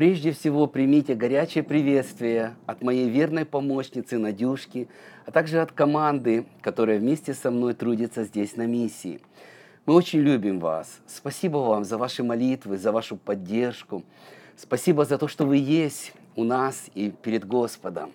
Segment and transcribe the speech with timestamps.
[0.00, 4.88] прежде всего примите горячее приветствие от моей верной помощницы Надюшки,
[5.26, 9.20] а также от команды, которая вместе со мной трудится здесь на миссии.
[9.84, 11.02] Мы очень любим вас.
[11.06, 14.02] Спасибо вам за ваши молитвы, за вашу поддержку.
[14.56, 18.10] Спасибо за то, что вы есть у нас и перед Господом.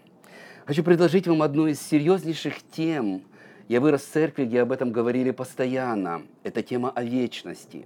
[0.66, 3.22] Хочу предложить вам одну из серьезнейших тем.
[3.68, 6.24] Я вырос в церкви, где об этом говорили постоянно.
[6.42, 7.86] Это тема о вечности.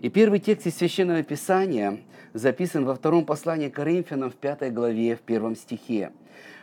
[0.00, 2.00] И первый текст из Священного Писания
[2.34, 6.12] записан во втором послании к Коринфянам в пятой главе, в первом стихе.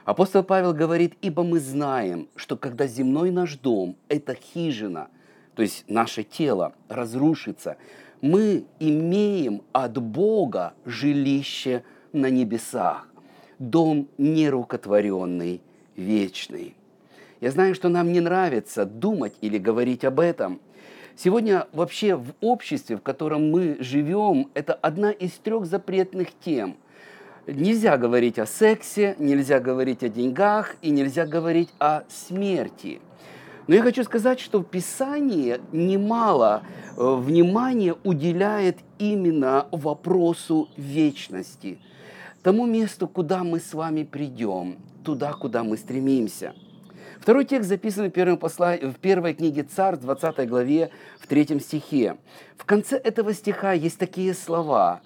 [0.06, 5.08] Апостол Павел говорит, «Ибо мы знаем, что когда земной наш дом, эта хижина,
[5.56, 7.78] то есть наше тело, разрушится,
[8.22, 13.08] мы имеем от Бога жилище на небесах,
[13.58, 15.62] дом нерукотворенный,
[15.96, 16.76] вечный».
[17.40, 20.60] Я знаю, что нам не нравится думать или говорить об этом–
[21.24, 26.78] Сегодня вообще в обществе, в котором мы живем, это одна из трех запретных тем.
[27.46, 33.02] Нельзя говорить о сексе, нельзя говорить о деньгах и нельзя говорить о смерти.
[33.68, 36.64] Но я хочу сказать, что Писание немало
[36.98, 41.78] э, внимания уделяет именно вопросу вечности,
[42.42, 46.56] тому месту, куда мы с вами придем, туда, куда мы стремимся–
[47.22, 48.78] Второй текст записан в, первом посла...
[48.78, 52.18] в первой книге Царь, 20 главе, в третьем стихе.
[52.58, 55.02] В конце этого стиха есть такие слова.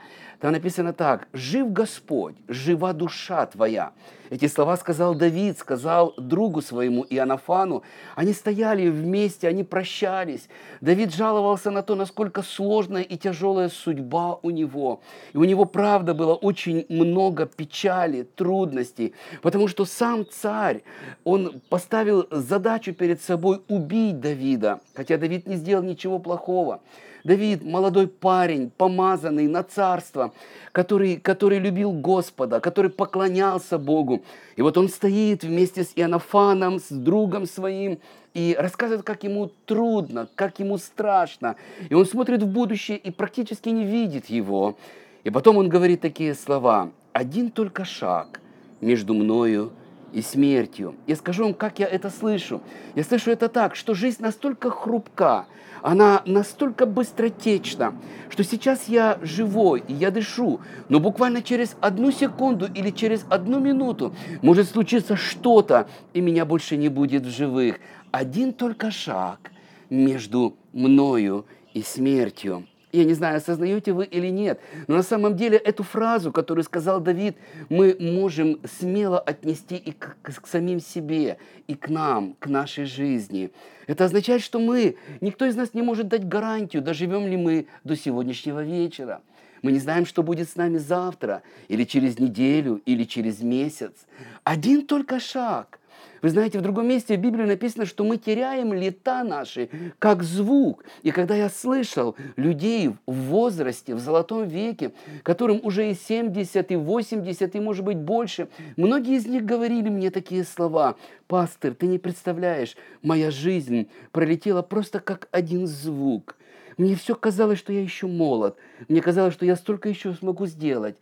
[0.46, 3.94] Там написано так, «Жив Господь, жива душа твоя».
[4.30, 7.82] Эти слова сказал Давид, сказал другу своему Иоаннафану.
[8.16, 10.48] Они стояли вместе, они прощались.
[10.82, 15.02] Давид жаловался на то, насколько сложная и тяжелая судьба у него.
[15.34, 20.84] И у него, правда, было очень много печали, трудностей, потому что сам царь,
[21.24, 26.82] он поставил задачу перед собой убить Давида, хотя Давид не сделал ничего плохого.
[27.26, 30.32] Давид, молодой парень, помазанный на царство,
[30.72, 34.22] который, который любил Господа, который поклонялся Богу.
[34.56, 37.98] И вот он стоит вместе с Иоаннафаном, с другом своим,
[38.36, 41.56] и рассказывает, как ему трудно, как ему страшно.
[41.90, 44.78] И он смотрит в будущее и практически не видит его.
[45.24, 46.92] И потом он говорит такие слова.
[47.12, 48.40] «Один только шаг
[48.82, 49.85] между мною и
[50.22, 50.96] смертью».
[51.08, 52.62] Я скажу вам, как я это слышу.
[52.96, 55.46] Я слышу это так, что жизнь настолько хрупка,
[55.82, 57.94] она настолько быстротечна,
[58.30, 60.60] что сейчас я живой, и я дышу,
[60.90, 66.76] но буквально через одну секунду или через одну минуту может случиться что-то, и меня больше
[66.76, 67.80] не будет в живых.
[68.10, 69.52] Один только шаг
[69.92, 72.66] между мною и смертью.
[72.96, 77.02] Я не знаю, осознаете вы или нет, но на самом деле эту фразу, которую сказал
[77.02, 77.36] Давид,
[77.68, 82.86] мы можем смело отнести и к, к, к самим себе, и к нам, к нашей
[82.86, 83.52] жизни.
[83.88, 87.98] Это означает, что мы, никто из нас не может дать гарантию, доживем ли мы до
[87.98, 89.22] сегодняшнего вечера.
[89.62, 94.06] Мы не знаем, что будет с нами завтра, или через неделю, или через месяц.
[94.46, 95.80] Один только шаг–
[96.26, 99.70] вы знаете, в другом месте в Библии написано, что мы теряем лета наши,
[100.00, 100.84] как звук.
[101.04, 104.92] И когда я слышал людей в возрасте, в золотом веке,
[105.22, 110.10] которым уже и 70, и 80, и может быть больше, многие из них говорили мне
[110.10, 110.96] такие слова.
[111.28, 116.38] «Пастор, ты не представляешь, моя жизнь пролетела просто как один звук».
[116.78, 118.58] Мне все казалось, что я еще молод.
[118.90, 120.98] Мне казалось, что я столько еще смогу сделать.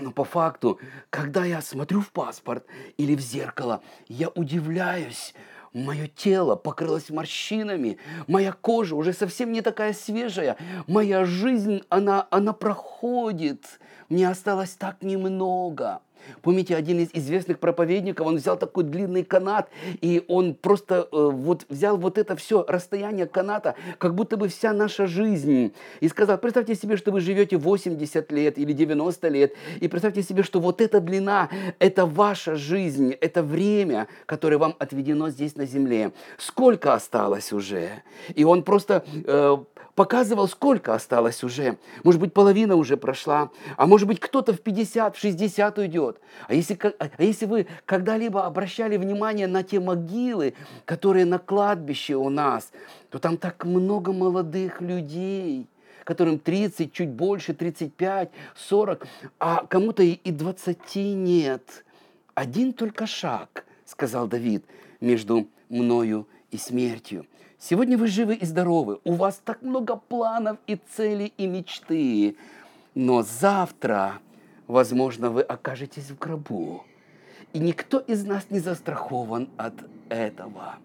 [0.00, 0.78] Но по факту,
[1.10, 2.64] когда я смотрю в паспорт
[2.98, 5.34] или в зеркало, я удивляюсь.
[5.72, 7.98] Мое тело покрылось морщинами,
[8.28, 10.56] моя кожа уже совсем не такая свежая,
[10.86, 16.00] моя жизнь, она, она проходит, мне осталось так немного.
[16.42, 19.68] Помните, один из известных проповедников, он взял такой длинный канат,
[20.00, 24.72] и он просто э, вот взял вот это все расстояние каната, как будто бы вся
[24.72, 29.88] наша жизнь, и сказал, представьте себе, что вы живете 80 лет или 90 лет, и
[29.88, 35.56] представьте себе, что вот эта длина, это ваша жизнь, это время, которое вам отведено здесь
[35.56, 36.12] на земле.
[36.36, 38.02] Сколько осталось уже?
[38.34, 39.56] И он просто э,
[39.98, 41.76] показывал, сколько осталось уже.
[42.04, 46.07] Может быть, половина уже прошла, а может быть, кто-то в 50, в 60 уйдет.
[46.46, 52.30] А если, а если вы когда-либо обращали внимание на те могилы, которые на кладбище у
[52.30, 52.72] нас,
[53.10, 55.66] то там так много молодых людей,
[56.04, 59.06] которым 30, чуть больше, 35, 40,
[59.38, 61.84] а кому-то и 20 нет.
[62.34, 64.64] Один только шаг, сказал Давид,
[65.00, 67.26] между мною и смертью.
[67.58, 72.36] Сегодня вы живы и здоровы, у вас так много планов и целей и мечты,
[72.94, 74.20] но завтра,
[74.68, 76.84] возможно, вы окажетесь в гробу.
[77.52, 79.74] И никто из нас не застрахован от
[80.10, 80.76] этого.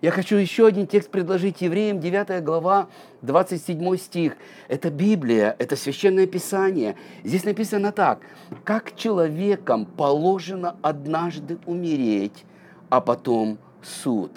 [0.00, 2.88] Я хочу еще один текст предложить евреям, 9 глава,
[3.22, 4.36] 27 стих.
[4.68, 6.96] Это Библия, это Священное Писание.
[7.24, 8.20] Здесь написано так.
[8.64, 12.44] «Как человекам положено однажды умереть,
[12.90, 14.32] а потом суд».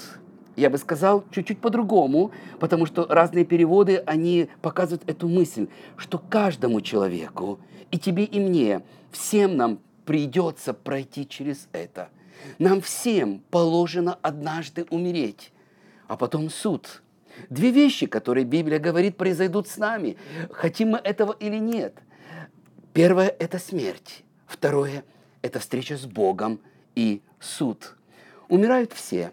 [0.61, 2.29] Я бы сказал чуть-чуть по-другому,
[2.59, 7.59] потому что разные переводы, они показывают эту мысль, что каждому человеку,
[7.89, 12.09] и тебе, и мне, всем нам придется пройти через это.
[12.59, 15.51] Нам всем положено однажды умереть,
[16.07, 17.01] а потом суд.
[17.49, 20.15] Две вещи, которые Библия говорит, произойдут с нами,
[20.51, 21.95] хотим мы этого или нет.
[22.93, 24.23] Первое– это смерть.
[24.45, 25.05] Второе–
[25.41, 26.59] это встреча с Богом
[26.93, 27.95] и суд.
[28.47, 29.31] Умирают все.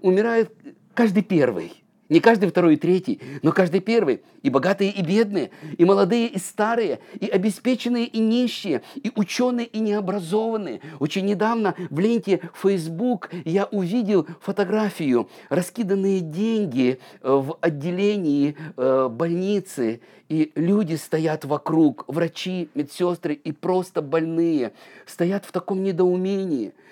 [0.00, 0.52] Умирают
[0.94, 1.72] каждый первый–
[2.10, 4.22] не каждый второй и третий, но каждый первый.
[4.42, 9.80] И богатые, и бедные, и молодые, и старые, и обеспеченные, и нищие, и ученые, и
[9.80, 10.80] необразованные.
[11.00, 20.02] Очень недавно в ленте Facebook я увидел фотографию, раскиданные деньги э, в отделении э, больницы,
[20.28, 24.72] и люди стоят вокруг, врачи, медсестры и просто больные,
[25.06, 26.74] стоят в таком недоумении–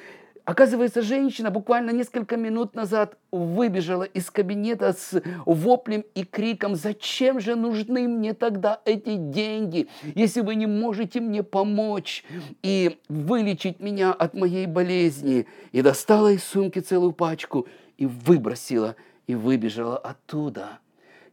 [0.44, 7.55] Оказывается, женщина буквально несколько минут назад выбежала из кабинета с воплем и криком, зачем же
[7.55, 9.87] нужны мне тогда эти деньги,
[10.17, 12.25] если вы не можете мне помочь
[12.62, 15.47] и вылечить меня от моей болезни.
[15.71, 18.97] И достала из сумки целую пачку и выбросила,
[19.29, 20.81] и выбежала оттуда.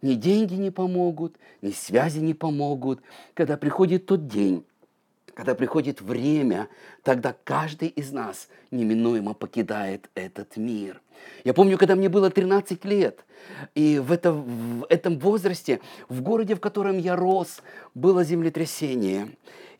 [0.04, 3.02] Ни деньги не помогут, ни связи не помогут,
[3.34, 4.64] когда приходит тот день,
[5.40, 6.68] когда приходит время,
[7.02, 11.02] тогда каждый из нас неминуемо покидает этот мир.
[11.44, 13.26] Я помню, когда мне было 13 лет,
[13.76, 15.80] и в, это, в этом возрасте,
[16.10, 17.62] в городе, в котором я рос,
[17.94, 19.30] было землетрясение.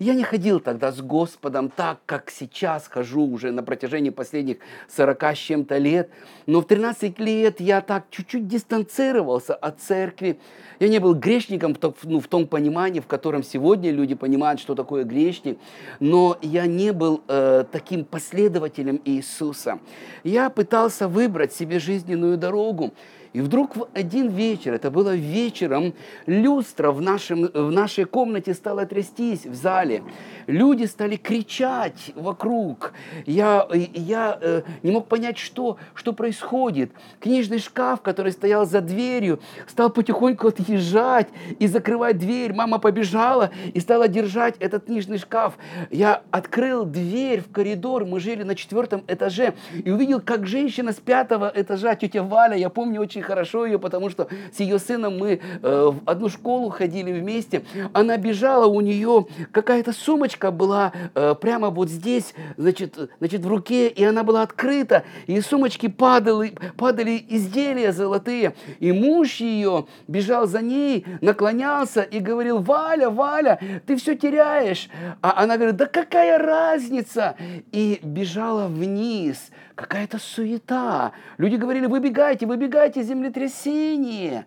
[0.02, 4.60] Я не ходил тогда с Господом так, как сейчас хожу уже на протяжении последних
[4.96, 6.10] 40 с чем-то лет.
[6.46, 10.40] Но в 13 лет я так чуть-чуть дистанцировался от церкви.
[10.80, 15.04] Я не был грешником ну, в том понимании, в котором сегодня люди понимают, что такое
[15.04, 15.60] грешник.
[16.00, 19.80] Но я не был э, таким последователем Иисуса.
[20.24, 22.94] Я пытался выбрать себе жизненную дорогу.
[23.34, 25.94] И вдруг в один вечер, это было вечером,
[26.26, 30.04] люстра в, нашем, в нашей комнате стала трястись в зале.
[30.48, 32.94] Люди стали кричать вокруг.
[33.28, 36.92] Я, я э, не мог понять, что, что происходит.
[37.20, 41.28] Книжный шкаф, который стоял за дверью, стал потихоньку отъезжать
[41.60, 42.54] и закрывать дверь.
[42.54, 45.56] Мама побежала и стала держать этот книжный шкаф.
[45.92, 50.96] Я открыл дверь в коридор, мы жили на четвертом этаже, и увидел, как женщина с
[50.96, 55.18] пятого этажа, тетя Валя, я помню очень очень хорошо ее, потому что с ее сыном
[55.18, 57.64] мы э, в одну школу ходили вместе.
[57.94, 63.90] Она бежала, у нее какая-то сумочка была э, прямо вот здесь, значит, значит, в руке,
[63.90, 68.54] и она была открыта, и сумочки падали, падали изделия золотые.
[68.80, 74.90] И муж ее бежал за ней, наклонялся и говорил, Валя, Валя, ты все теряешь.
[75.22, 77.36] А она говорит, да какая разница?
[77.72, 79.50] И бежала вниз,
[79.80, 81.14] какая-то суета.
[81.38, 84.46] Люди говорили, выбегайте, выбегайте, землетрясение.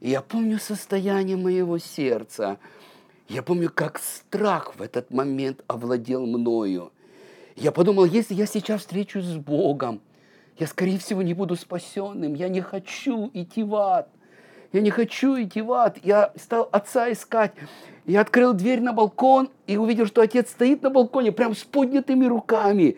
[0.00, 2.58] И я помню состояние моего сердца.
[3.28, 6.92] Я помню, как страх в этот момент овладел мною.
[7.56, 10.00] Я подумал, если я сейчас встречусь с Богом,
[10.58, 12.34] я, скорее всего, не буду спасенным.
[12.34, 14.08] Я не хочу идти в ад.
[14.72, 15.98] Я не хочу идти в ад.
[16.04, 17.52] Я стал отца искать.
[18.06, 22.26] Я открыл дверь на балкон и увидел, что отец стоит на балконе, прям с поднятыми
[22.26, 22.96] руками.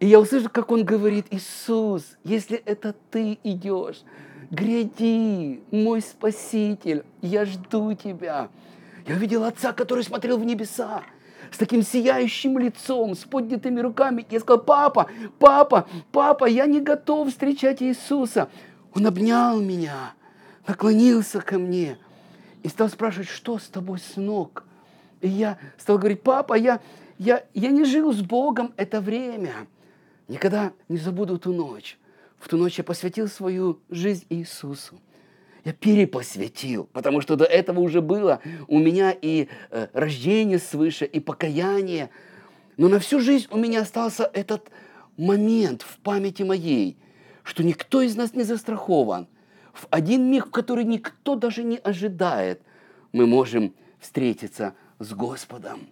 [0.00, 4.02] И я услышал, как он говорит, Иисус, если это ты идешь,
[4.50, 8.48] гряди, мой Спаситель, я жду тебя.
[9.06, 11.02] Я увидел отца, который смотрел в небеса,
[11.50, 14.24] с таким сияющим лицом, с поднятыми руками.
[14.30, 18.48] Я сказал, папа, папа, папа, я не готов встречать Иисуса.
[18.94, 20.14] Он обнял меня,
[20.66, 21.98] наклонился ко мне
[22.62, 24.64] и стал спрашивать, что с тобой, сынок?
[25.20, 26.80] И я стал говорить, папа, я,
[27.18, 29.66] я, я не жил с Богом это время.
[30.28, 31.98] Никогда не забуду ту ночь.
[32.38, 35.00] В ту ночь я посвятил свою жизнь Иисусу.
[35.64, 41.18] Я перепосвятил, потому что до этого уже было у меня и э, рождение свыше, и
[41.18, 42.10] покаяние.
[42.76, 44.70] Но на всю жизнь у меня остался этот
[45.16, 46.96] момент в памяти моей,
[47.42, 49.26] что никто из нас не застрахован.
[49.72, 52.60] В один миг, в который никто даже не ожидает,
[53.12, 55.88] мы можем встретиться с Господом.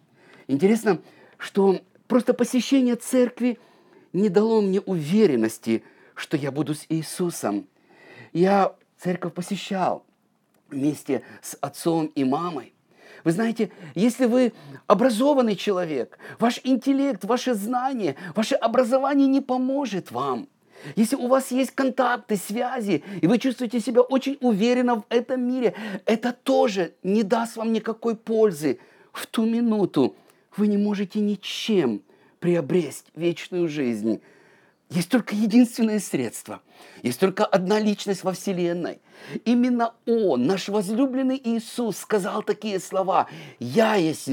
[0.47, 1.01] Интересно,
[1.39, 3.59] что просто посещение церкви–
[4.17, 7.67] не дало мне уверенности, что я буду с Иисусом.
[8.33, 10.05] Я церковь посещал
[10.71, 12.73] вместе с отцом и мамой.
[13.25, 14.53] Вы знаете, если вы
[14.87, 20.49] образованный человек, ваш интеллект, ваше знание, ваше образование не поможет вам.
[20.95, 25.75] Если у вас есть контакты, связи, и вы чувствуете себя очень уверенно в этом мире,
[26.05, 28.79] это тоже не даст вам никакой пользы.
[29.13, 30.15] В ту минуту
[30.57, 32.03] вы не можете ничем
[32.47, 34.21] приобрести вечную жизнь.
[34.89, 36.63] Есть только единственное средство.
[37.03, 39.01] Есть только одна личность во Вселенной.
[39.45, 43.29] Именно Он, наш возлюбленный Иисус, сказал такие слова.
[43.59, 44.31] «Я есть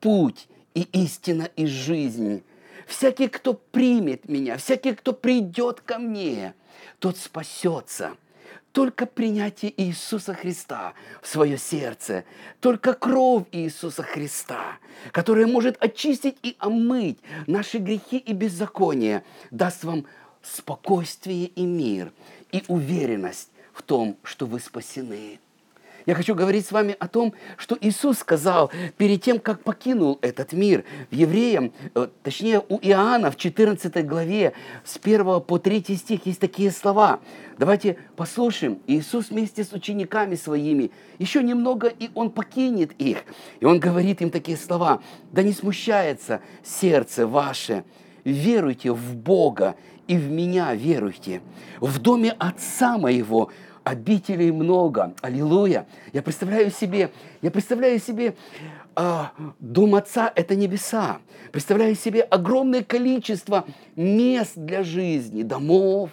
[0.00, 2.42] путь и истина и жизнь.
[2.86, 6.52] Всякий, кто примет меня, всякий, кто придет ко мне,
[6.98, 8.14] тот спасется».
[8.74, 12.24] Только принятие Иисуса Христа в свое сердце,
[12.58, 14.78] только кровь Иисуса Христа,
[15.12, 20.06] которая может очистить и омыть наши грехи и беззакония, даст вам
[20.42, 22.12] спокойствие и мир,
[22.50, 25.38] и уверенность в том, что вы спасены.
[26.06, 30.52] Я хочу говорить с вами о том, что Иисус сказал перед тем, как покинул этот
[30.52, 30.84] мир.
[31.10, 34.52] В Евреям, э, точнее у Иоанна в 14 главе
[34.84, 37.20] с 1 по 3 стих есть такие слова.
[37.58, 38.80] Давайте послушаем.
[38.86, 43.24] Иисус вместе с учениками своими, еще немного, и Он покинет их.
[43.60, 45.00] И Он говорит им такие слова.
[45.32, 47.84] «Да не смущается сердце ваше,
[48.24, 49.74] веруйте в Бога
[50.06, 51.40] и в Меня веруйте.
[51.80, 53.50] В доме Отца Моего–
[53.84, 55.14] обителей много.
[55.20, 55.86] Аллилуйя.
[56.12, 57.10] Я представляю себе,
[57.42, 58.34] я представляю себе
[58.96, 59.22] э,
[59.60, 61.18] дом Отца– это небеса.
[61.52, 63.64] Представляю себе огромное количество
[63.94, 66.10] мест для жизни, домов,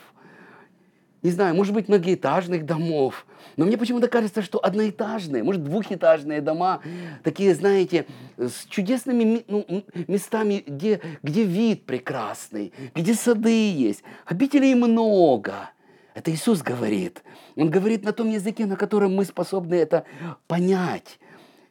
[1.23, 3.27] не знаю, может быть, многоэтажных домов.
[3.55, 6.81] Но мне почему-то кажется, что одноэтажные, может, двухэтажные дома,
[7.23, 8.05] такие, знаете,
[8.37, 14.03] с чудесными ну, местами, где, где вид прекрасный, где сады есть.
[14.25, 15.69] Обителей много–
[16.13, 17.23] это Иисус говорит.
[17.55, 20.05] Он говорит на том языке, на котором мы способны это
[20.47, 21.19] понять.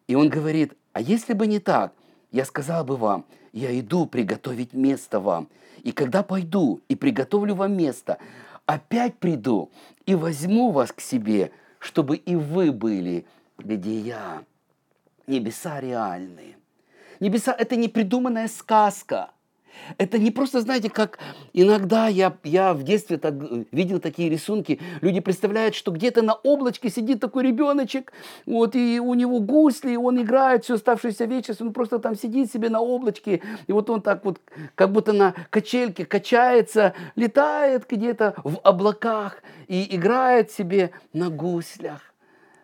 [0.07, 1.93] И он говорит, а если бы не так,
[2.33, 5.49] я сказал бы вам, я иду приготовить место вам.
[5.83, 8.19] И когда пойду и приготовлю вам место,
[8.67, 9.71] опять приду
[10.07, 13.27] и возьму вас к себе, чтобы и вы были,
[13.59, 14.43] где я.
[15.27, 16.57] Небеса реальные.
[17.21, 19.31] Небеса– это не придуманная сказка–
[19.99, 21.19] это не просто, знаете, как
[21.53, 23.35] иногда я, я в детстве так,
[23.73, 24.81] видел такие рисунки.
[25.01, 28.13] Люди представляют, что где-то на облачке сидит такой ребеночек,
[28.47, 32.51] вот, и у него гусли, и он играет всю оставшуюся вечность, он просто там сидит
[32.51, 34.41] себе на облачке, и вот он так вот,
[34.75, 42.10] как будто на качельке качается, летает где-то в облаках и играет себе на гуслях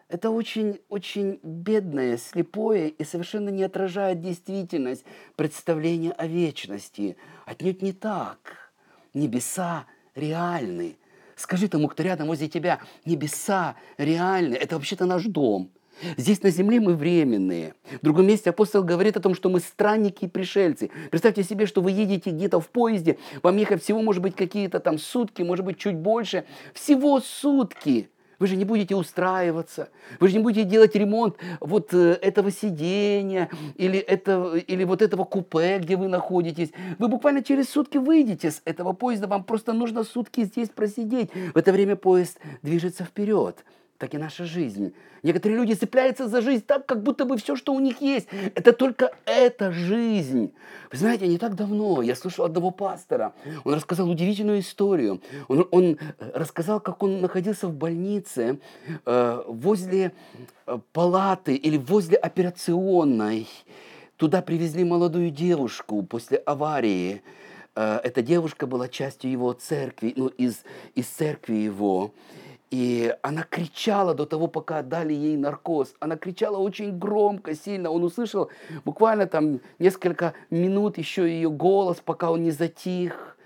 [0.08, 7.16] это очень, очень бедное, слепое и совершенно не отражает действительность представления о вечности.
[7.44, 8.72] Отнюдь не так.
[9.14, 10.96] Небеса реальны.
[11.34, 14.54] Скажи тому, кто рядом возле тебя, небеса реальны.
[14.54, 15.70] Это вообще-то наш дом.
[16.16, 17.74] Здесь на земле мы временные.
[18.00, 20.90] В другом месте апостол говорит о том, что мы странники и пришельцы.
[21.10, 24.98] Представьте себе, что вы едете где-то в поезде, вам ехать всего может быть какие-то там
[24.98, 26.44] сутки, может быть чуть больше.
[26.74, 28.10] Всего сутки.
[28.38, 29.88] Вы же не будете устраиваться,
[30.20, 35.24] вы же не будете делать ремонт вот э, этого сидения или, это, или вот этого
[35.24, 36.70] купе, где вы находитесь.
[36.98, 41.30] Вы буквально через сутки выйдете с этого поезда, вам просто нужно сутки здесь просидеть.
[41.54, 43.64] В это время поезд движется вперед
[43.98, 44.94] так и наша жизнь.
[45.22, 48.72] Некоторые люди цепляются за жизнь так, как будто бы все, что у них есть, это
[48.72, 50.52] только эта жизнь.
[50.92, 53.32] Вы знаете, не так давно я слушал одного пастора.
[53.64, 55.20] Он рассказал удивительную историю.
[55.48, 58.60] Он, он рассказал, как он находился в больнице
[59.04, 60.12] э, возле
[60.66, 63.48] э, палаты или возле операционной.
[64.16, 67.22] Туда привезли молодую девушку после аварии.
[67.74, 70.62] Э, эта девушка была частью его церкви, ну, из,
[70.94, 72.12] из церкви его.
[72.70, 75.94] И она кричала до того, пока дали ей наркоз.
[76.00, 77.90] Она кричала очень громко, сильно.
[77.90, 78.50] Он услышал
[78.84, 83.36] буквально там несколько минут еще ее голос, пока он не затих.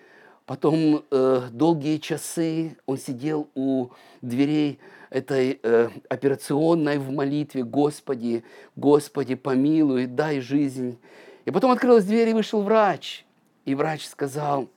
[0.47, 3.89] Потом э, долгие часы он сидел у
[4.23, 8.43] дверей этой э, операционной в молитве «Господи,
[8.75, 10.99] Господи, помилуй, дай жизнь».
[11.45, 13.25] И потом открылась дверь и вышел врач.
[13.67, 14.69] И врач сказал,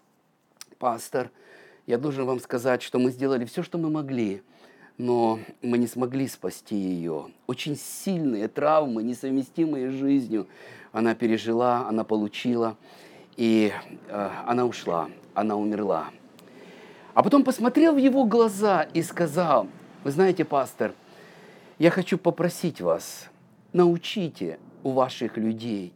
[0.77, 1.31] пастор–
[1.85, 4.41] я должен вам сказать, что мы сделали все, что мы могли,
[4.97, 7.27] но мы не смогли спасти ее.
[7.47, 10.47] Очень сильные травмы, несовместимые с жизнью,
[10.91, 12.77] она пережила, она получила,
[13.35, 13.73] и
[14.07, 16.11] э, она ушла, она умерла.
[17.13, 19.67] А потом посмотрел в его глаза и сказал,
[20.03, 20.93] вы знаете, пастор,
[21.79, 23.29] я хочу попросить вас,
[23.73, 25.93] научите у ваших людей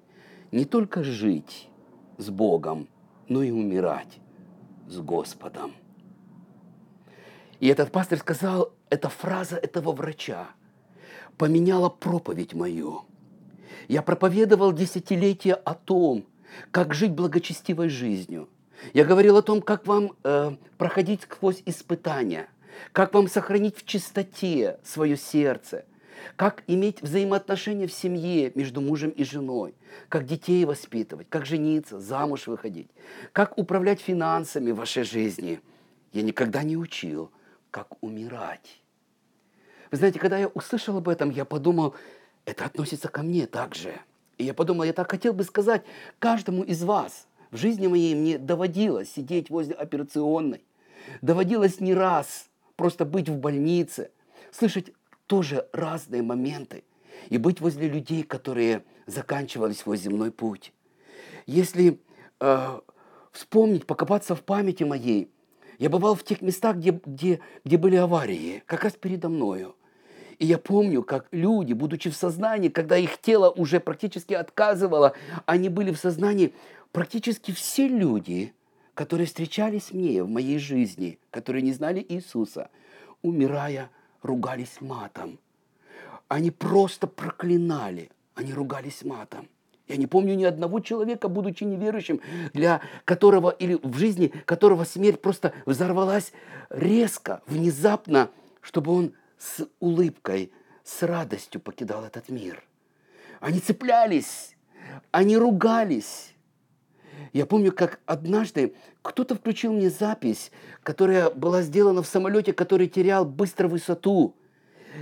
[0.51, 1.69] не только жить
[2.17, 2.87] с Богом,
[3.29, 4.19] но и умирать
[4.87, 5.73] с Господом.
[7.59, 10.47] И этот пастор сказал, эта фраза этого врача
[11.37, 13.03] поменяла проповедь мою.
[13.87, 16.25] Я проповедовал десятилетия о том,
[16.71, 18.49] как жить благочестивой жизнью.
[18.93, 22.47] Я говорил о том, как вам э, проходить сквозь испытания,
[22.91, 25.85] как вам сохранить в чистоте свое сердце,
[26.35, 29.73] как иметь взаимоотношения в семье между мужем и женой,
[30.09, 32.89] как детей воспитывать, как жениться, замуж выходить,
[33.31, 35.59] как управлять финансами в вашей жизни.
[36.13, 37.31] Я никогда не учил,
[37.71, 38.81] как умирать.
[39.91, 41.95] Вы знаете, когда я услышал об этом, я подумал,
[42.45, 43.93] это относится ко мне также.
[44.37, 45.83] И я подумал, я так хотел бы сказать
[46.19, 47.27] каждому из вас.
[47.51, 50.63] В жизни моей мне доводилось сидеть возле операционной.
[51.21, 54.11] Доводилось не раз просто быть в больнице,
[54.51, 54.91] слышать
[55.27, 56.83] тоже разные моменты
[57.29, 60.73] и быть возле людей, которые заканчивали свой земной путь.
[61.45, 61.99] Если
[62.39, 62.79] э,
[63.31, 65.31] вспомнить, покопаться в памяти моей,
[65.77, 69.75] я бывал в тех местах, где, где, где были аварии, как раз передо мною.
[70.39, 75.13] И я помню, как люди, будучи в сознании, когда их тело уже практически отказывало,
[75.45, 76.53] они были в сознании,
[76.91, 78.53] практически все люди,
[78.93, 82.69] которые встречались мне в моей жизни, которые не знали Иисуса,
[83.21, 83.89] умирая,
[84.27, 85.39] ругались матом.
[86.27, 89.47] Они просто проклинали, они ругались матом.
[89.87, 92.19] Я не помню ни одного человека, будучи неверующим,
[92.53, 96.33] для которого или в жизни которого смерть просто взорвалась
[96.69, 98.29] резко, внезапно,
[98.61, 100.51] чтобы он с улыбкой,
[100.83, 102.63] с радостью покидал этот мир.
[103.39, 104.55] Они цеплялись,
[105.11, 106.33] они ругались.
[107.37, 110.51] Я помню, как однажды кто-то включил мне запись,
[110.81, 114.35] которая была сделана в самолете, который терял быстро высоту.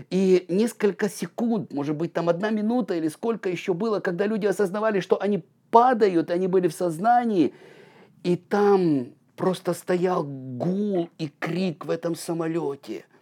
[0.10, 5.00] И несколько секунд, может быть, там одна минута или сколько еще было, когда люди осознавали,
[5.00, 7.54] что они падают, они были в сознании,
[8.24, 13.06] и там просто стоял гул и крик в этом самолете–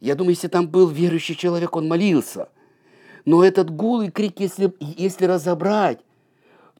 [0.00, 2.50] я думаю, если там был верующий человек, он молился.
[3.24, 5.98] Но этот гул и крик, если, если разобрать,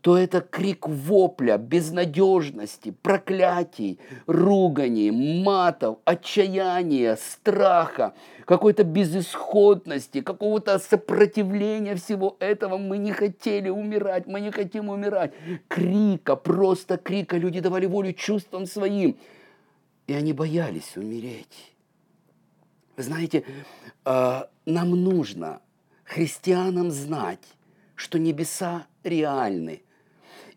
[0.00, 8.14] то это крик вопля, безнадежности, проклятий, руганий, матов, отчаяния, страха,
[8.44, 12.78] какой-то безысходности, какого-то сопротивления всего этого.
[12.78, 15.32] Мы не хотели умирать, мы не хотим умирать.
[15.66, 17.36] Крика, просто крика.
[17.36, 19.16] Люди давали волю чувствам своим.
[20.06, 21.74] И они боялись умереть.
[22.96, 23.44] Вы знаете,
[24.04, 25.60] э, нам нужно,
[26.04, 27.44] христианам, знать,
[27.94, 29.82] что небеса реальны.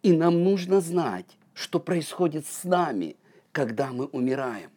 [0.04, 3.16] И нам нужно знать, что происходит с нами,
[3.52, 4.70] когда мы умираем.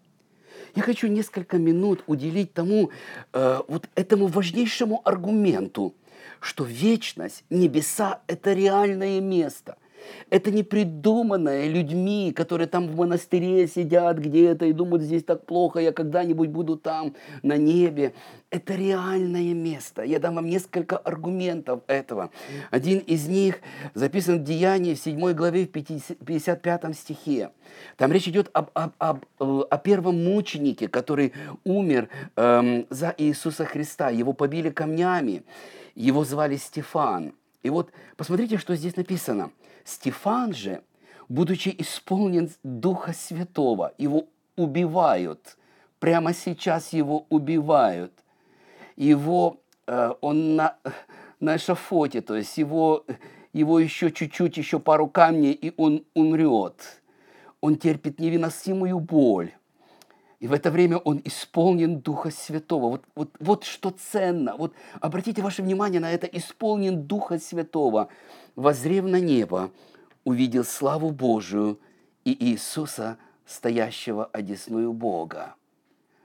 [0.74, 2.90] Я хочу несколько минут уделить тому,
[3.32, 5.94] э, вот этому важнейшему аргументу,
[6.40, 9.76] что вечность, небеса– это реальное место.
[10.30, 15.78] Это не придуманное людьми, которые там в монастыре сидят где-то и думают, здесь так плохо,
[15.80, 18.14] я когда-нибудь буду там, на небе.
[18.50, 20.02] Это реальное место.
[20.02, 22.30] Я дам вам несколько аргументов этого.
[22.70, 23.60] Один из них
[23.94, 27.50] записан в Деянии в 7 главе в 55 стихе.
[27.96, 31.32] Там речь идет об, об, об, э, о первом мученике, который
[31.64, 34.10] умер эм, за Иисуса Христа.
[34.10, 35.42] Его побили камнями.
[35.96, 37.34] Его звали Стефан.
[37.64, 39.50] И вот посмотрите, что здесь написано–
[39.84, 40.82] Стефан же,
[41.28, 45.56] будучи исполнен Духа Святого, его убивают.
[46.00, 48.12] Прямо сейчас его убивают.
[48.96, 50.76] Его, э, он на,
[51.40, 53.04] на эшафоте, то есть его,
[53.52, 57.02] его еще чуть-чуть, еще пару камней, и он умрет.
[57.60, 59.52] Он терпит невыносимую боль.
[60.40, 62.90] И в это время он исполнен Духа Святого.
[62.90, 64.56] Вот, вот, вот что ценно.
[64.56, 66.26] Вот обратите ваше внимание на это.
[66.26, 68.10] Исполнен Духа Святого
[68.56, 69.70] возрев на небо,
[70.24, 71.78] увидел славу Божию
[72.24, 75.54] и Иисуса, стоящего одесную Бога.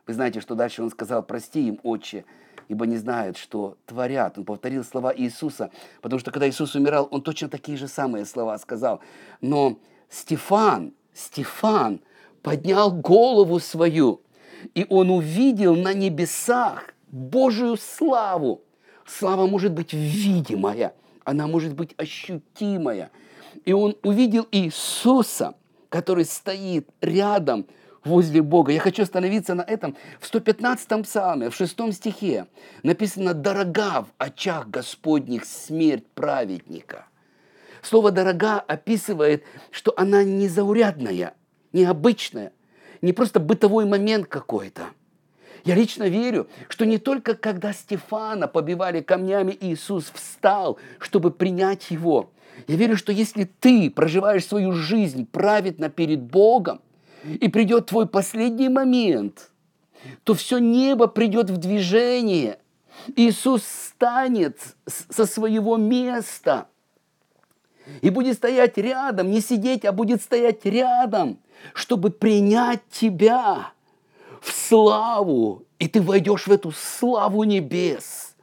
[0.08, 2.24] Вы знаете, что дальше он сказал, прости им, Отче,
[2.70, 4.38] ибо не знают, что творят.
[4.38, 5.70] Он повторил слова Иисуса,
[6.02, 9.02] потому что когда Иисус умирал, он точно такие же самые слова сказал.
[9.42, 9.78] Но
[10.10, 12.00] Стефан, Стефан
[12.42, 14.22] поднял голову свою,
[14.74, 18.62] и он увидел на небесах Божию славу.
[19.06, 20.94] Слава может быть видимая–
[21.30, 23.12] она может быть ощутимая.
[23.64, 25.54] И он увидел Иисуса,
[25.90, 27.68] который стоит рядом
[28.04, 28.72] возле Бога.
[28.72, 29.96] Я хочу остановиться на этом.
[30.20, 32.48] В 115-м псалме, в 6 стихе
[32.82, 37.06] написано «Дорога в очах Господних смерть праведника».
[37.84, 41.36] Слово «дорога» описывает, что она незаурядная,
[41.74, 42.54] необычная,
[43.02, 44.82] не просто бытовой момент какой-то–
[45.66, 52.32] я лично верю, что не только когда Стефана побивали камнями, Иисус встал, чтобы принять его.
[52.68, 56.82] Я верю, что если ты проживаешь свою жизнь праведно перед Богом,
[57.24, 59.52] и придет твой последний момент,
[60.24, 62.60] то все небо придет в движение,
[63.16, 66.68] Иисус станет со своего места
[68.02, 71.40] и будет стоять рядом, не сидеть, а будет стоять рядом,
[71.74, 73.72] чтобы принять тебя
[74.42, 78.36] в славу, и ты войдешь в эту славу небес.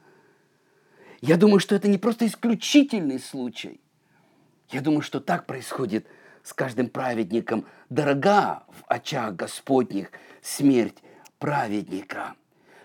[1.21, 3.81] Я думаю, что это не просто исключительный случай.
[4.69, 6.05] Я думаю, что так происходит
[6.43, 7.65] с каждым праведником.
[7.89, 10.97] Дорога в очах Господних смерть
[11.39, 12.35] праведника.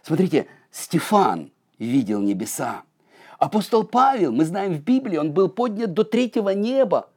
[0.03, 2.85] Смотрите, Стефан видел небеса.
[3.39, 7.11] Апостол Павел, мы знаем в Библии, он был поднят до третьего неба.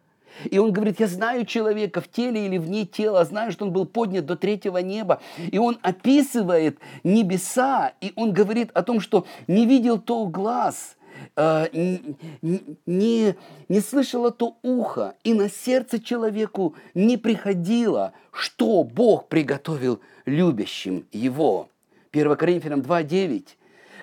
[0.44, 3.86] И он говорит, я знаю человека в теле или вне тела, знаю, что он был
[3.86, 5.22] поднят до третьего неба.
[5.52, 10.98] И он описывает небеса, и он говорит о том, что не видел то глаз,
[11.36, 11.68] э,
[12.86, 13.36] не,
[13.70, 21.70] не слышало то ухо, и на сердце человеку не приходило, что Бог приготовил любящим его.
[22.12, 23.46] 1 Коринфянам 2.9.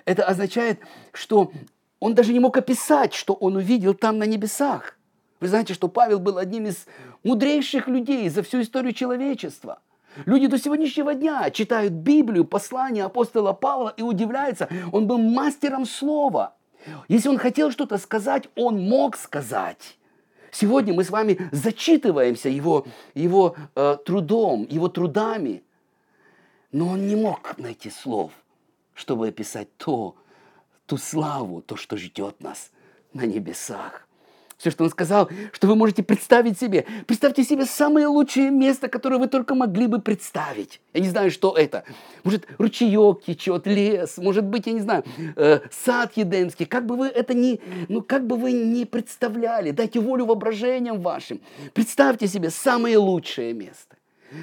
[0.04, 0.80] Это означает,
[1.12, 1.52] что
[2.00, 4.98] он даже не мог описать, что он увидел там на небесах.
[5.42, 6.86] Вы знаете, что Павел был одним из
[7.24, 9.80] мудрейших людей за всю историю человечества.
[10.24, 14.68] Люди до сегодняшнего дня читают Библию, послание апостола Павла и удивляются.
[14.92, 16.54] Он был мастером слова.
[17.08, 19.98] Если он хотел что-то сказать, он мог сказать.
[20.52, 25.64] Сегодня мы с вами зачитываемся его, его э, трудом, его трудами.
[26.70, 28.30] Но он не мог найти слов,
[28.94, 30.14] чтобы описать то,
[30.86, 32.70] ту славу, то, что ждет нас
[33.12, 34.06] на небесах.
[34.62, 36.86] Все, что он сказал, что вы можете представить себе.
[37.08, 40.80] Представьте себе самое лучшее место, которое вы только могли бы представить.
[40.94, 41.82] Я не знаю, что это.
[42.22, 45.02] Может, ручеек течет, лес, может быть, я не знаю,
[45.34, 46.64] э, сад едемский.
[46.64, 51.40] Как бы вы это ни, ну, как бы вы ни представляли, дайте волю воображениям вашим.
[51.74, 53.96] Представьте себе самое лучшее место.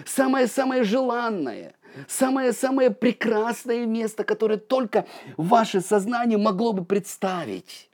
[0.05, 1.75] Самое-самое желанное–
[2.08, 5.05] Самое-самое прекрасное место, которое только
[5.38, 7.88] ваше сознание могло бы представить.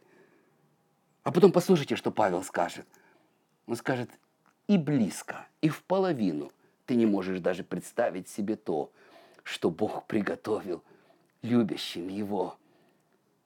[1.26, 2.86] А потом послушайте, что Павел скажет.
[3.66, 4.12] Он скажет,
[4.68, 6.52] и близко, и в половину
[6.86, 8.92] ты не можешь даже представить себе то,
[9.44, 10.84] что Бог приготовил
[11.42, 12.58] любящим Его.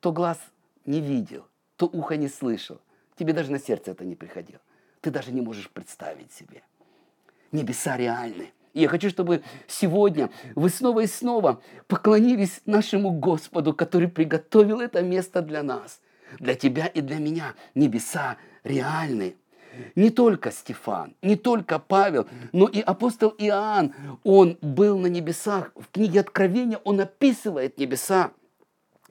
[0.02, 0.40] То глаз
[0.86, 2.82] не видел, то ухо не слышал,
[3.18, 4.62] тебе даже на сердце это не приходило.
[5.00, 6.64] Ты даже не можешь представить себе.
[7.54, 14.08] Небеса реальны– и я хочу, чтобы сегодня вы снова и снова поклонились нашему Господу, который
[14.08, 16.02] приготовил это место для нас,
[16.40, 17.56] для тебя и для меня.
[17.76, 19.36] Небеса реальны.
[19.96, 25.72] Не только Стефан, не только Павел, но и апостол Иоанн, он был на небесах.
[25.76, 28.32] В книге Откровения он описывает небеса.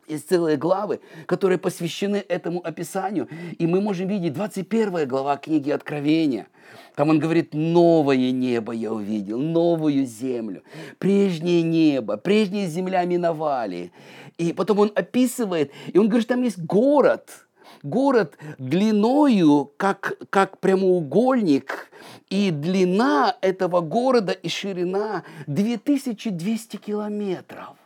[0.09, 3.29] Есть целые главы, которые посвящены этому описанию.
[3.59, 6.47] И мы можем видеть 21 глава книги Откровения.
[6.95, 10.63] Там он говорит, новое небо я увидел, новую землю.
[10.99, 13.93] Прежнее небо, прежняя земля миновали.
[14.39, 17.47] И потом он описывает, и он говорит, там есть город,
[17.83, 21.91] город длиною, как, как прямоугольник,
[22.31, 27.78] и длина этого города и ширина 2200 километров.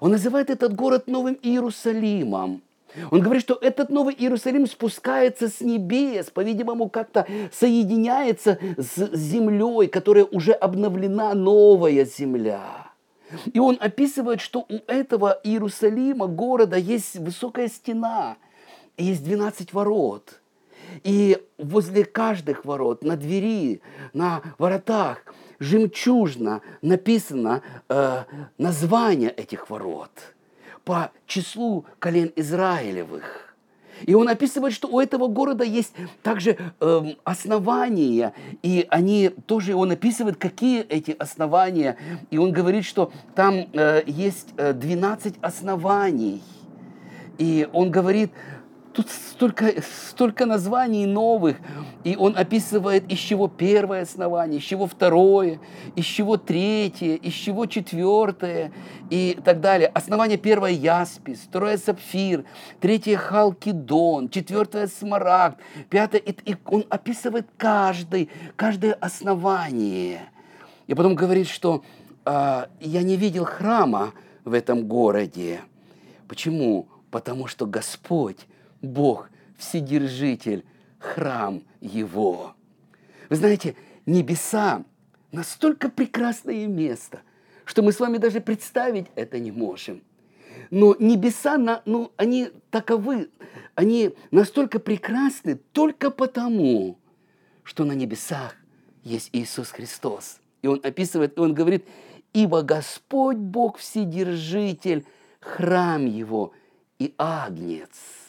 [0.00, 2.62] Он называет этот город Новым Иерусалимом.
[3.10, 10.24] Он говорит, что этот Новый Иерусалим спускается с небес, по-видимому, как-то соединяется с землей, которая
[10.24, 12.90] уже обновлена новая земля.
[13.52, 18.36] И он описывает, что у этого Иерусалима, города, есть высокая стена,
[18.98, 20.40] есть 12 ворот.
[21.02, 23.80] И возле каждых ворот, на двери,
[24.12, 25.24] на воротах
[25.62, 28.24] жемчужно написано э,
[28.58, 30.10] название этих ворот
[30.84, 33.54] по числу колен Израилевых.
[34.04, 35.94] И он описывает, что у этого города есть
[36.24, 41.96] также э, основания, и они тоже, он описывает, какие эти основания.
[42.30, 46.42] И он говорит, что там э, есть 12 э, оснований.
[47.38, 48.32] И он говорит,
[48.92, 51.56] Тут столько, столько названий новых,
[52.04, 55.60] и он описывает, из чего первое основание, из чего второе,
[55.96, 58.70] из чего третье, из чего четвертое
[59.08, 59.88] и так далее.
[59.88, 62.44] Основание первое– яспис, второе– сапфир,
[62.80, 70.20] третье– халкидон, четвертое– смарагд, пятое– и он описывает каждый, каждое основание.
[70.86, 71.82] И потом говорит, что
[72.26, 74.12] э, я не видел храма
[74.44, 75.60] в этом городе.
[76.28, 76.88] Почему?
[77.10, 78.46] Потому что Господь
[78.82, 80.64] Бог, Вседержитель,
[80.98, 82.54] храм Его.
[83.30, 84.84] Вы знаете, небеса
[85.30, 87.22] настолько прекрасное место,
[87.64, 90.02] что мы с вами даже представить это не можем.
[90.70, 93.30] Но небеса, ну, они таковы,
[93.74, 96.98] они настолько прекрасны только потому,
[97.62, 98.56] что на небесах
[99.02, 100.40] есть Иисус Христос.
[100.62, 101.86] И он описывает, и он говорит,
[102.32, 105.04] ибо Господь Бог Вседержитель,
[105.40, 106.52] храм Его,
[106.98, 108.21] и Агнец.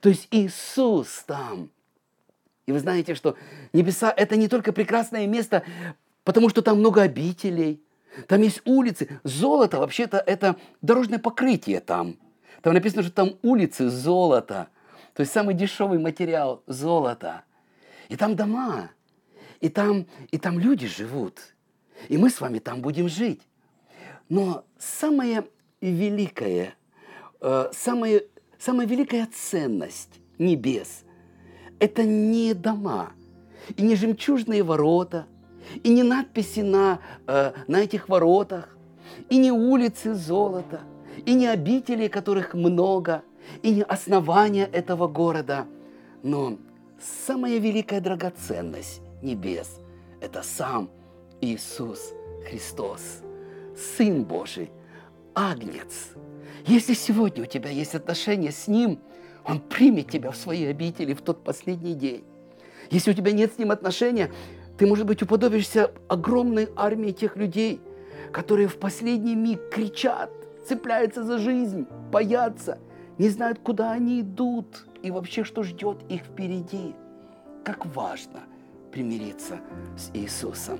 [0.00, 1.70] То есть Иисус там.
[2.66, 3.36] И вы знаете, что
[3.72, 5.62] небеса– это не только прекрасное место,
[6.24, 7.82] потому что там много обителей,
[8.26, 9.20] там есть улицы.
[9.24, 12.16] Золото вообще-то это дорожное покрытие там.
[12.62, 14.68] Там написано, что там улицы золота.
[15.14, 17.42] То есть самый дешевый материал– золото.
[18.08, 18.90] И там дома.
[19.60, 21.40] И там, и там люди живут.
[22.08, 23.42] И мы с вами там будем жить.
[24.28, 25.44] Но самое
[25.80, 26.74] великое,
[27.40, 28.24] э, самое,
[28.58, 31.04] самая великая ценность небес–
[31.80, 33.12] это не дома,
[33.76, 35.26] и не жемчужные ворота,
[35.82, 38.76] и не надписи на, э, на этих воротах,
[39.28, 40.80] и не улицы золота,
[41.24, 43.22] и не обители, которых много,
[43.62, 45.66] и не основания этого города,
[46.22, 46.58] но
[47.26, 49.80] самая великая драгоценность небес–
[50.20, 50.90] это сам
[51.40, 52.12] Иисус
[52.48, 53.22] Христос,
[53.76, 54.70] Сын Божий,
[55.34, 56.14] Агнец.
[56.66, 58.98] Если сегодня у тебя есть отношения с Ним,
[59.44, 62.24] Он примет тебя в свои обители в тот последний день.
[62.90, 64.30] Если у тебя нет с Ним отношения,
[64.76, 67.80] ты, может быть, уподобишься огромной армии тех людей,
[68.32, 70.30] которые в последний миг кричат,
[70.66, 72.78] цепляются за жизнь, боятся,
[73.18, 76.94] не знают, куда они идут и вообще, что ждет их впереди.
[77.64, 78.40] Как важно
[78.92, 79.58] примириться
[79.96, 80.78] с Иисусом.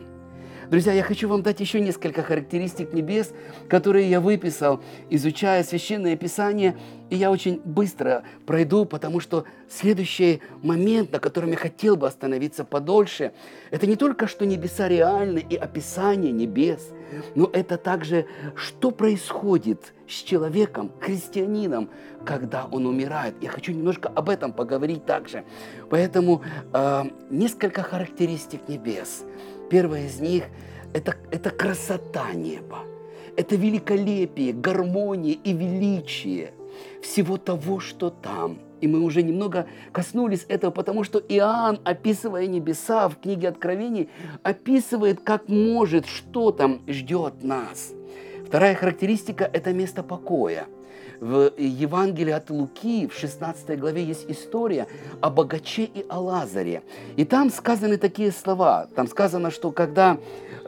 [0.70, 3.32] Друзья, я хочу вам дать еще несколько характеристик небес,
[3.70, 6.76] которые я выписал, изучая Священное Писание,
[7.08, 12.64] и я очень быстро пройду, потому что следующий момент, на котором я хотел бы остановиться
[12.64, 13.32] подольше,
[13.70, 16.90] это не только, что небеса реальны и описание небес,
[17.34, 21.88] но это также, что происходит с человеком, христианином,
[22.26, 23.36] когда он умирает.
[23.40, 25.44] Я хочу немножко об этом поговорить также.
[25.88, 26.42] Поэтому
[26.74, 29.24] э, несколько характеристик небес–
[29.70, 30.44] Первое из них
[30.94, 32.80] это,– это красота неба,
[33.36, 36.52] это великолепие, гармония и величие
[37.02, 38.58] всего того, что там.
[38.80, 44.08] И мы уже немного коснулись этого, потому что Иоанн, описывая небеса в книге Откровений,
[44.42, 47.92] описывает, как может, что там ждет нас.
[48.46, 50.66] Вторая характеристика– это место покоя–
[51.20, 54.86] в Евангелии от Луки в 16 главе есть история
[55.20, 56.82] о богаче и о Лазаре.
[57.16, 58.88] И там сказаны такие слова.
[58.94, 60.18] Там сказано, что когда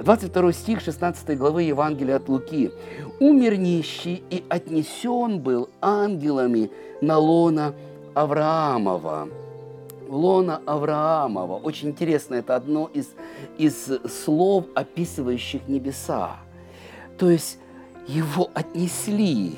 [0.00, 2.70] 22 стих 16 главы Евангелия от Луки.
[3.20, 6.70] «Умер нищий и отнесен был ангелами
[7.02, 7.74] на лона
[8.14, 9.28] Авраамова».
[10.08, 11.56] Лона Авраамова.
[11.58, 13.10] Очень интересно, это одно из,
[13.58, 13.90] из
[14.24, 16.38] слов, описывающих небеса.
[17.16, 17.58] То есть
[18.08, 19.56] его отнесли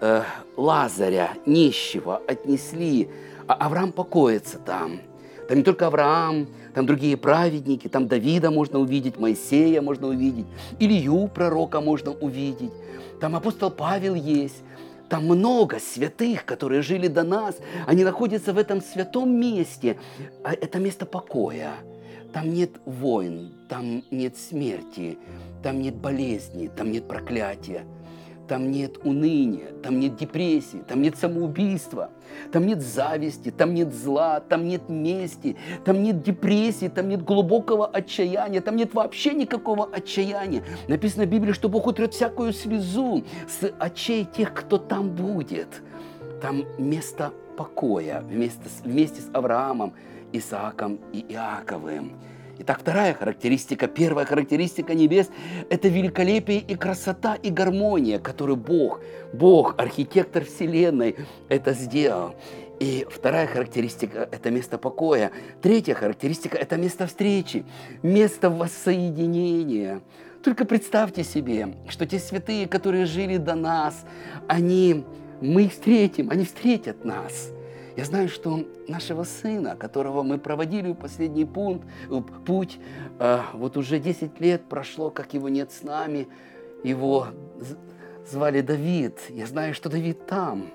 [0.00, 0.22] э,
[0.56, 3.08] Лазаря, нищего, отнесли,
[3.46, 5.00] а Авраам покоится там.
[5.48, 10.46] Там не только Авраам, там другие праведники, там Давида можно увидеть, Моисея можно увидеть,
[10.78, 12.72] Илью пророка можно увидеть,
[13.20, 14.62] там апостол Павел есть,
[15.08, 17.56] там много святых, которые жили до нас,
[17.86, 19.98] они находятся в этом святом месте,
[20.44, 21.72] а это место покоя.
[22.30, 25.16] Там нет войн, там нет смерти,
[25.62, 27.84] там нет болезни, там нет проклятия–
[28.48, 32.10] там нет уныния, там нет депрессии, там нет самоубийства,
[32.50, 37.86] там нет зависти, там нет зла, там нет мести, там нет депрессии, там нет глубокого
[37.86, 40.64] отчаяния, там нет вообще никакого отчаяния.
[40.88, 45.82] Написано в Библии, что Бог утрет всякую слезу с очей тех, кто там будет.
[46.40, 49.92] Там место покоя вместе, вместе с Авраамом,
[50.32, 52.12] Исааком и Иаковым.
[52.60, 55.30] Итак, вторая характеристика, первая характеристика небес–
[55.70, 59.00] это великолепие и красота и гармония, которую Бог,
[59.32, 61.14] Бог, архитектор Вселенной,
[61.48, 62.34] это сделал.
[62.80, 65.30] И вторая характеристика– это место покоя.
[65.62, 67.64] Третья характеристика– это место встречи,
[68.02, 70.00] место воссоединения.
[70.42, 74.04] Только представьте себе, что те святые, которые жили до нас,
[74.48, 75.04] они,
[75.40, 77.52] мы их встретим, они встретят нас–
[77.98, 81.84] я знаю, что нашего сына, которого мы проводили в последний пункт,
[82.46, 82.78] путь,
[83.18, 86.28] э, вот уже 10 лет прошло, как его нет с нами,
[86.84, 87.26] его
[88.24, 89.18] звали Давид.
[89.30, 90.70] Я знаю, что Давид там.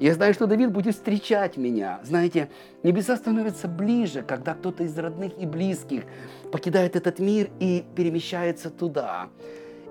[0.00, 2.00] Я знаю, что Давид будет встречать меня.
[2.02, 2.48] Знаете,
[2.82, 6.02] небеса становятся ближе, когда кто-то из родных и близких
[6.50, 9.28] покидает этот мир и перемещается туда.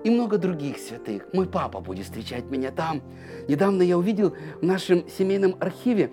[0.04, 1.26] И много других святых.
[1.32, 3.00] Мой папа будет встречать меня там.
[3.48, 6.10] Недавно я увидел в нашем семейном архиве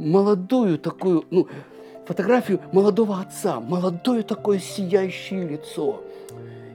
[0.00, 1.46] молодую такую, ну,
[2.06, 6.02] фотографию молодого отца, молодое такое сияющее лицо.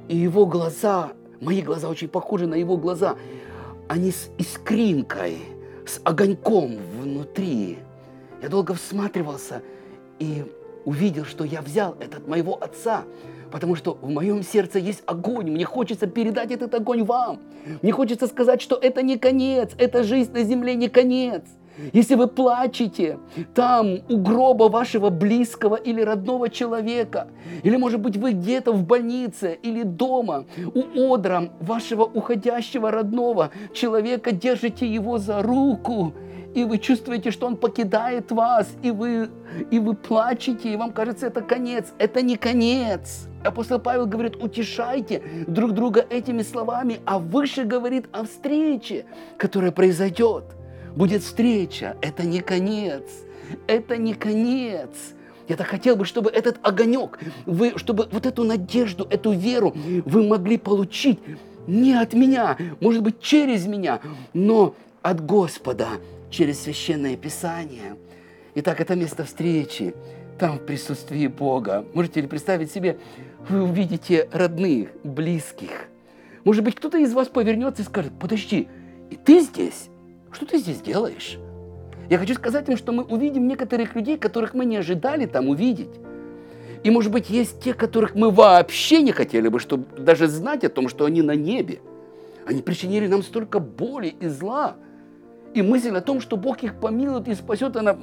[0.08, 1.12] И его глаза,
[1.42, 3.16] мои глаза очень похожи на его глаза,
[3.88, 5.40] они с искринкой,
[5.86, 7.80] с огоньком внутри.
[8.42, 9.62] Я долго всматривался
[10.20, 10.46] и
[10.86, 13.04] увидел, что я взял этот моего отца,
[13.52, 15.50] Потому что в моем сердце есть огонь.
[15.50, 17.40] Мне хочется передать этот огонь вам.
[17.82, 19.72] Мне хочется сказать, что это не конец.
[19.78, 21.44] Эта жизнь на земле не конец.
[21.94, 23.20] Если вы плачете
[23.54, 27.28] там у гроба вашего близкого или родного человека,
[27.64, 34.32] или, может быть, вы где-то в больнице или дома у одра вашего уходящего родного человека,
[34.32, 36.14] держите его за руку,
[36.56, 39.30] и вы чувствуете, что он покидает вас, и вы,
[39.72, 41.94] и вы плачете, и вам кажется, это конец.
[41.98, 43.28] Это не конец.
[43.44, 49.06] Апостол Павел говорит, утешайте друг друга этими словами, а выше говорит о встрече,
[49.38, 50.55] которая произойдет
[50.96, 51.98] будет встреча.
[52.02, 53.04] Это не конец.
[53.68, 54.90] Это не конец.
[55.48, 60.28] Я так хотел бы, чтобы этот огонек, вы, чтобы вот эту надежду, эту веру вы
[60.28, 61.20] могли получить
[61.68, 64.00] не от меня, может быть, через меня,
[64.34, 65.88] но от Господа,
[66.32, 67.96] через Священное Писание.
[68.56, 69.94] Итак, это место встречи,
[70.40, 71.86] там в присутствии Бога.
[71.94, 72.98] Можете ли представить себе,
[73.48, 75.88] вы увидите родных, близких.
[76.44, 78.68] Может быть, кто-то из вас повернется и скажет, подожди,
[79.12, 79.90] и ты здесь?
[80.36, 81.38] Что ты здесь делаешь?
[82.10, 85.90] Я хочу сказать им, что мы увидим некоторых людей, которых мы не ожидали там увидеть.
[86.84, 90.70] И, может быть, есть те, которых мы вообще не хотели бы, чтобы даже знать о
[90.70, 91.80] том, что они на небе.
[92.46, 94.76] Они причинили нам столько боли и зла.
[95.54, 97.98] И мысль о том, что Бог их помилует и спасет, она,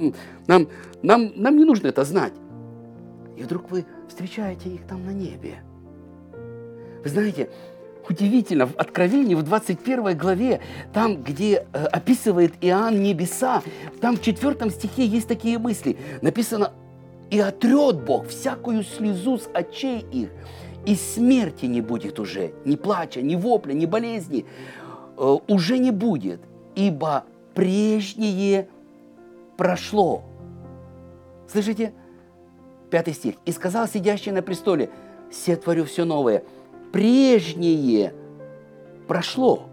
[0.47, 0.69] нам,
[1.03, 2.33] нам, нам не нужно это знать.
[3.37, 5.61] И вдруг вы встречаете их там на небе.
[7.03, 7.51] Вы знаете,
[8.09, 10.59] Удивительно, в Откровении, в 21 главе,
[10.93, 13.63] там, где э, описывает Иоанн небеса,
[14.01, 15.97] там в 4 стихе есть такие мысли.
[16.21, 16.73] Написано,
[17.29, 20.29] «И отрет Бог всякую слезу с очей их,
[20.85, 24.45] и смерти не будет уже, ни плача, ни вопля, ни болезни,
[25.17, 26.41] э, уже не будет,
[26.75, 28.67] ибо прежнее
[29.55, 30.23] прошло».
[31.49, 31.93] Слышите?
[32.89, 33.35] Пятый стих.
[33.45, 34.89] «И сказал сидящий на престоле,
[35.31, 36.43] все творю все новое»
[36.93, 38.13] прежнее
[39.07, 39.67] прошло.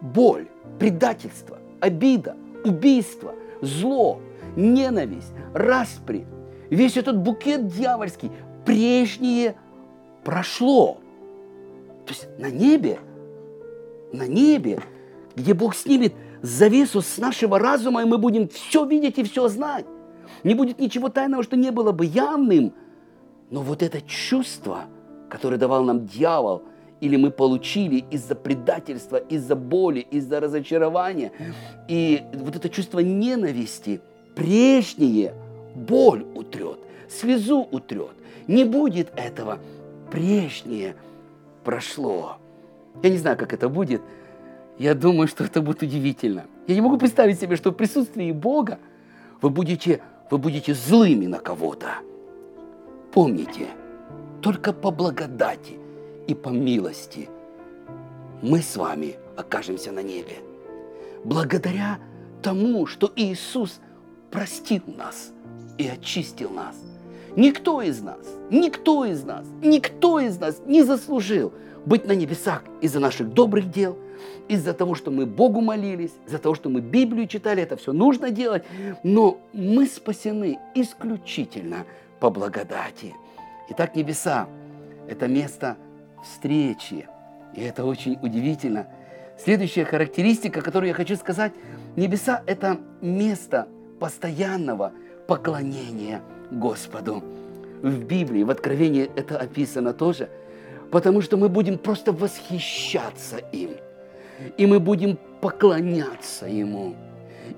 [0.00, 0.46] Боль,
[0.78, 4.20] предательство, обида, убийство, зло,
[4.54, 6.24] ненависть, распри,
[6.70, 8.30] весь этот букет дьявольский,
[8.64, 9.56] прежнее
[10.22, 10.98] прошло.
[12.06, 13.00] То есть на небе,
[14.12, 14.80] на небе,
[15.34, 16.12] где Бог снимет
[16.42, 19.86] завесу с нашего разума, и мы будем все видеть и все знать.
[20.44, 22.74] Не будет ничего тайного, что не было бы явным.
[23.50, 24.84] Но вот это чувство–
[25.28, 26.62] который давал нам дьявол,
[27.00, 31.32] или мы получили из-за предательства, из-за боли, из-за разочарования.
[31.86, 34.00] И вот это чувство ненависти,
[34.34, 35.34] прежнее,
[35.74, 38.12] боль утрет, слезу утрет.
[38.48, 39.58] Не будет этого.
[40.10, 40.96] Прежнее
[41.64, 42.38] прошло.
[43.02, 44.00] Я не знаю, как это будет.
[44.78, 46.46] Я думаю, что это будет удивительно.
[46.66, 48.78] Я не могу представить себе, что в присутствии Бога
[49.40, 51.88] вы будете, вы будете злыми на кого-то.
[53.12, 53.66] Помните–
[54.40, 55.78] только по благодати
[56.26, 57.28] и по милости
[58.42, 60.36] мы с вами окажемся на небе.
[61.24, 61.98] Благодаря
[62.42, 63.80] тому, что Иисус
[64.30, 65.32] простил нас
[65.76, 66.76] и очистил нас.
[67.36, 71.52] Никто из нас, никто из нас, никто из нас не заслужил
[71.84, 73.96] быть на небесах из-за наших добрых дел,
[74.48, 78.30] из-за того, что мы Богу молились, из-за того, что мы Библию читали, это все нужно
[78.30, 78.64] делать,
[79.02, 81.84] но мы спасены исключительно
[82.20, 83.14] по благодати–
[83.70, 84.48] Итак, небеса–
[85.08, 85.76] это место
[86.24, 87.06] встречи.
[87.54, 88.86] И это очень удивительно.
[89.36, 91.52] Следующая характеристика, которую я хочу сказать,
[91.94, 93.68] небеса– это место
[94.00, 94.92] постоянного
[95.26, 97.22] поклонения Господу.
[97.82, 100.30] В Библии, в Откровении это описано тоже,
[100.90, 103.72] потому что мы будем просто восхищаться им,
[104.56, 106.96] и мы будем поклоняться Ему,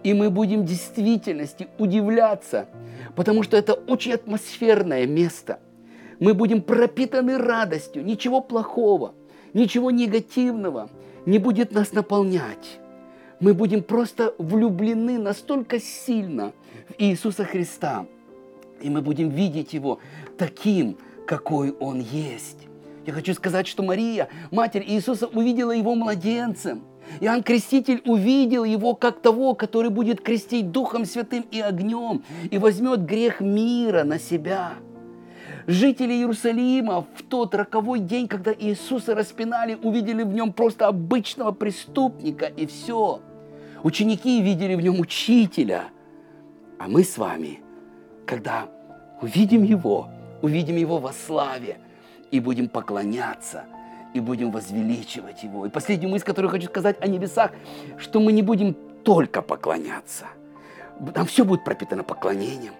[0.03, 2.67] и мы будем в действительности удивляться,
[3.15, 5.61] потому что это очень атмосферное место–
[6.21, 9.15] мы будем пропитаны радостью, ничего плохого,
[9.55, 10.91] ничего негативного
[11.27, 12.79] не будет нас наполнять.
[13.41, 16.53] Мы будем просто влюблены настолько сильно
[16.89, 18.07] в Иисуса Христа,
[18.83, 19.99] и мы будем видеть Его
[20.37, 22.59] таким, какой Он есть.
[23.07, 26.83] Я хочу сказать, что Мария, Матерь Иисуса, увидела Его младенцем.
[27.21, 33.05] Иоанн Креститель увидел его как того, который будет крестить Духом Святым и огнем и возьмет
[33.05, 34.75] грех мира на себя–
[35.67, 42.47] Жители Иерусалима в тот роковой день, когда Иисуса распинали, увидели в нем просто обычного преступника,
[42.47, 43.21] и все.
[43.83, 45.85] Ученики видели в нем учителя.
[46.79, 47.61] А мы с вами,
[48.27, 48.69] когда
[49.21, 50.09] увидим Его,
[50.43, 51.79] увидим Его во славе,
[52.31, 53.65] и будем поклоняться,
[54.15, 55.67] и будем возвеличивать Его.
[55.67, 57.53] И последнюю мысль, которую хочу сказать о небесах,
[57.99, 60.27] что мы не будем только поклоняться.
[61.15, 62.75] Там все будет пропитано поклонением.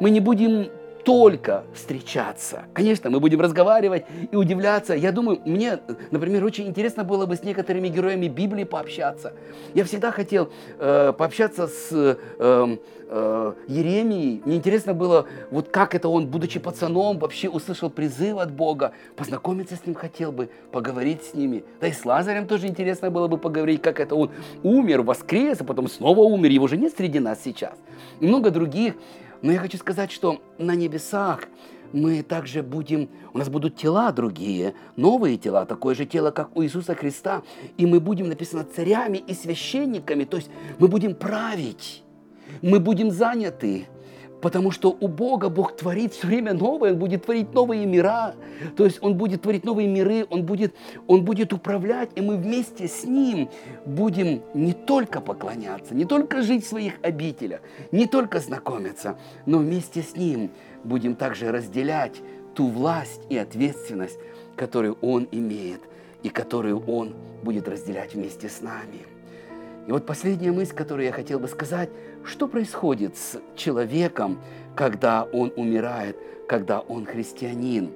[0.00, 0.68] Мы не будем
[1.04, 2.64] только встречаться.
[2.72, 4.94] Конечно, мы будем разговаривать и удивляться.
[4.94, 5.78] Я думаю, мне,
[6.10, 9.32] например, очень интересно было бы с некоторыми героями Библии пообщаться.
[9.74, 14.42] Я всегда хотел э, пообщаться с э, э, Еремией.
[14.44, 18.92] Мне интересно было, вот как это он, будучи пацаном, вообще услышал призыв от Бога.
[19.16, 21.64] Познакомиться с ним хотел бы, поговорить с ними.
[21.80, 24.30] Да и с Лазарем тоже интересно было бы поговорить, как это он
[24.62, 26.50] умер, воскрес, а потом снова умер.
[26.50, 27.74] Его же нет среди нас сейчас.
[28.20, 28.94] И много других.
[29.42, 31.48] Но я хочу сказать, что на небесах
[31.92, 36.62] мы также будем, у нас будут тела другие, новые тела, такое же тело, как у
[36.62, 37.42] Иисуса Христа.
[37.76, 42.02] И мы будем, написано, царями и священниками, то есть мы будем править,
[42.62, 43.86] мы будем заняты
[44.42, 48.34] Потому что у Бога Бог творит все время новое, Он будет творить новые мира.
[48.76, 50.74] То есть Он будет творить новые миры, Он будет,
[51.06, 53.48] он будет управлять, и мы вместе с Ним
[53.86, 57.60] будем не только поклоняться, не только жить в своих обителях,
[57.92, 59.16] не только знакомиться,
[59.46, 60.50] но вместе с Ним
[60.82, 62.20] будем также разделять
[62.54, 64.18] ту власть и ответственность,
[64.56, 65.80] которую Он имеет
[66.24, 67.14] и которую Он
[67.44, 69.06] будет разделять вместе с нами.
[69.86, 71.90] И вот последняя мысль, которую я хотел бы сказать,
[72.24, 74.40] что происходит с человеком,
[74.74, 76.16] когда он умирает,
[76.48, 77.90] когда он христианин.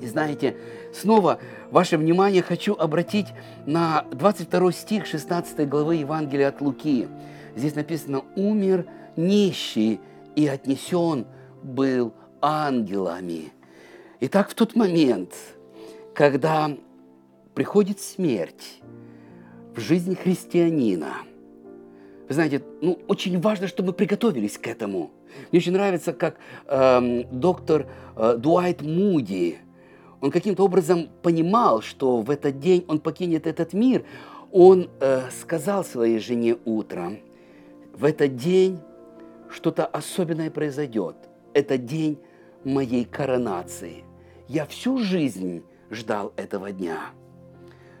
[0.00, 0.56] И знаете,
[0.92, 1.38] снова
[1.70, 3.26] ваше внимание хочу обратить
[3.64, 7.08] на 22 стих 16 главы Евангелия от Луки.
[7.54, 8.86] Здесь написано «Умер
[9.16, 10.00] нищий
[10.34, 11.26] и отнесен
[11.62, 13.52] был ангелами».
[14.20, 15.32] Итак, в тот момент,
[16.14, 16.70] когда
[17.54, 18.80] приходит смерть,
[19.74, 21.16] в жизнь христианина.
[22.28, 25.10] Вы знаете, ну, очень важно, чтобы мы приготовились к этому.
[25.52, 29.58] Мне очень нравится, как э, доктор э, Дуайт Муди,
[30.20, 34.04] он каким-то образом понимал, что в этот день он покинет этот мир.
[34.50, 37.18] Он э, сказал своей жене утром,
[37.92, 38.78] в этот день
[39.50, 41.16] что-то особенное произойдет.
[41.54, 42.18] Это день
[42.64, 44.04] моей коронации.
[44.48, 46.98] Я всю жизнь ждал этого дня.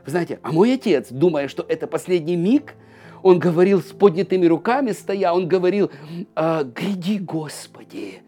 [0.04, 2.74] Вы знаете, а мой отец, думая, что это последний миг,
[3.22, 5.90] он говорил с поднятыми руками, стоя, он говорил,
[6.34, 8.22] «А, гряди, Господи,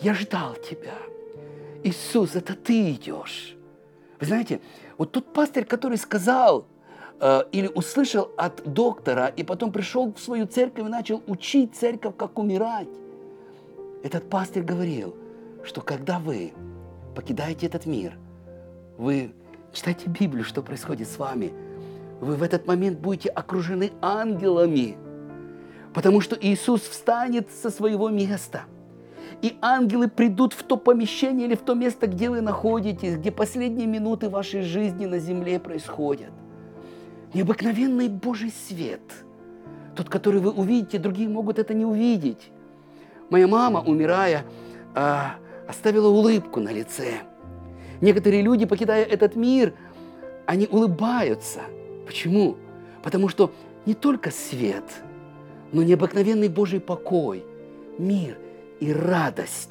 [0.00, 0.94] я ждал Тебя.
[1.82, 3.56] Иисус, это Ты идешь.
[4.20, 4.60] Вы знаете,
[4.98, 6.66] вот тот пастырь, который сказал
[7.20, 12.14] э, или услышал от доктора, и потом пришел в свою церковь и начал учить церковь,
[12.16, 12.88] как умирать,
[14.02, 15.14] этот пастырь говорил,
[15.62, 16.52] что когда вы
[17.14, 18.18] покидаете этот мир,
[18.96, 19.32] вы
[19.74, 21.52] Читайте Библию, что происходит с вами.
[22.20, 24.96] Вы в этот момент будете окружены ангелами,
[25.92, 28.62] потому что Иисус встанет со своего места.
[29.42, 33.86] И ангелы придут в то помещение или в то место, где вы находитесь, где последние
[33.86, 36.30] минуты вашей жизни на земле происходят.
[37.34, 39.02] Необыкновенный Божий свет,
[39.96, 42.50] тот, который вы увидите, другие могут это не увидеть.
[43.28, 44.44] Моя мама, умирая,
[44.94, 45.34] а,
[45.68, 47.18] оставила улыбку на лице–
[48.00, 49.72] Некоторые люди, покидая этот мир,
[50.46, 51.60] они улыбаются.
[52.06, 52.56] Почему?
[53.02, 53.52] Потому что
[53.86, 54.84] не только свет,
[55.72, 57.44] но необыкновенный Божий покой,
[57.98, 58.38] мир
[58.80, 59.70] и радость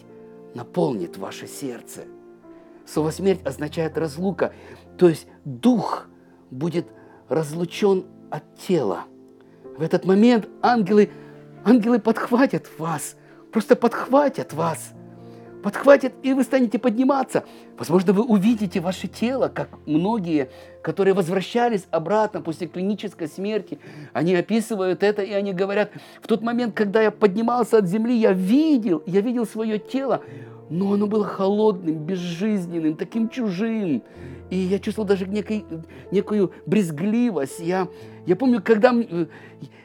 [0.54, 2.02] наполнит ваше сердце.
[2.86, 4.54] Слово смерть означает разлука,
[4.98, 6.08] то есть дух
[6.52, 6.88] будет
[7.30, 9.06] разлучен от тела.
[9.78, 11.10] В этот момент ангелы,
[11.64, 13.16] ангелы подхватят вас,
[13.52, 14.92] просто подхватят вас–
[15.64, 17.46] подхватит, и вы станете подниматься.
[17.78, 20.50] Возможно, вы увидите ваше тело, как многие,
[20.84, 23.80] которые возвращались обратно после клинической смерти.
[24.12, 25.92] Они описывают это, и они говорят,
[26.22, 30.22] в тот момент, когда я поднимался от земли, я видел, я видел свое тело,
[30.70, 34.04] но оно было холодным, безжизненным, таким чужим.
[34.50, 35.66] И я чувствовал даже некой,
[36.12, 37.60] некую брезгливость.
[37.60, 37.88] Я,
[38.26, 38.94] я, помню, когда,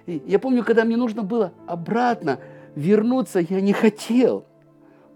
[0.06, 2.40] я помню, когда мне нужно было обратно
[2.74, 4.47] вернуться, я не хотел.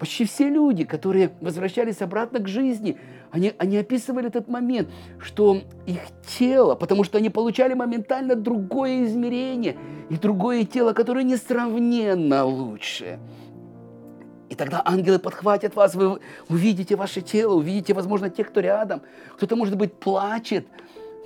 [0.03, 2.99] Почти все люди, которые возвращались обратно к жизни,
[3.31, 4.89] они, они описывали этот момент,
[5.21, 9.77] что их тело, потому что они получали моментально другое измерение
[10.11, 13.21] и другое тело, которое несравненно лучше.
[14.51, 19.03] И тогда ангелы подхватят вас, вы увидите ваше тело, увидите, возможно, тех, кто рядом.
[19.37, 20.67] Кто-то, может быть, плачет,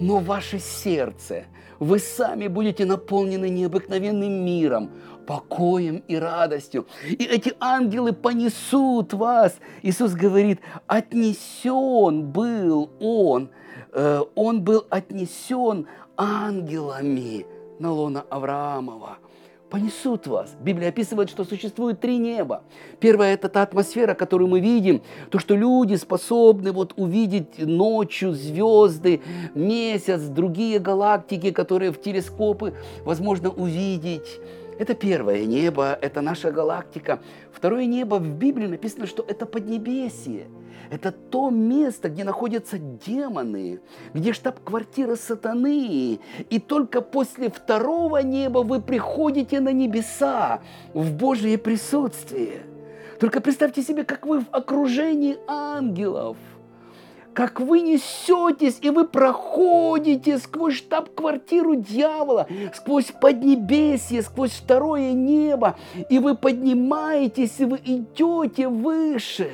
[0.00, 1.44] но ваше сердце,
[1.78, 4.90] вы сами будете наполнены необыкновенным миром,
[5.26, 6.86] покоем и радостью.
[7.08, 9.56] И эти ангелы понесут вас.
[9.82, 13.50] Иисус говорит, отнесен был Он,
[13.92, 17.46] э, Он был отнесен ангелами
[17.78, 19.18] на лона Авраамова
[19.70, 20.56] понесут вас.
[20.60, 22.62] Библия описывает, что существует три неба.
[23.00, 29.20] Первое– это та атмосфера, которую мы видим, то, что люди способны вот увидеть ночью звезды,
[29.54, 32.74] месяц, другие галактики, которые в телескопы
[33.04, 34.40] возможно увидеть.
[34.78, 37.20] Это первое небо, это наша галактика.
[37.52, 40.48] Второе небо в Библии написано, что это Поднебесье.
[40.90, 43.80] Это то место, где находятся демоны,
[44.12, 46.20] где штаб-квартира сатаны.
[46.50, 50.60] И только после второго неба вы приходите на небеса,
[50.92, 52.62] в Божье присутствие.
[53.18, 56.36] Только представьте себе, как вы в окружении ангелов–
[57.36, 65.76] как вы несетесь, и вы проходите сквозь штаб-квартиру дьявола, сквозь поднебесье, сквозь второе небо,
[66.08, 69.50] и вы поднимаетесь, и вы идете выше.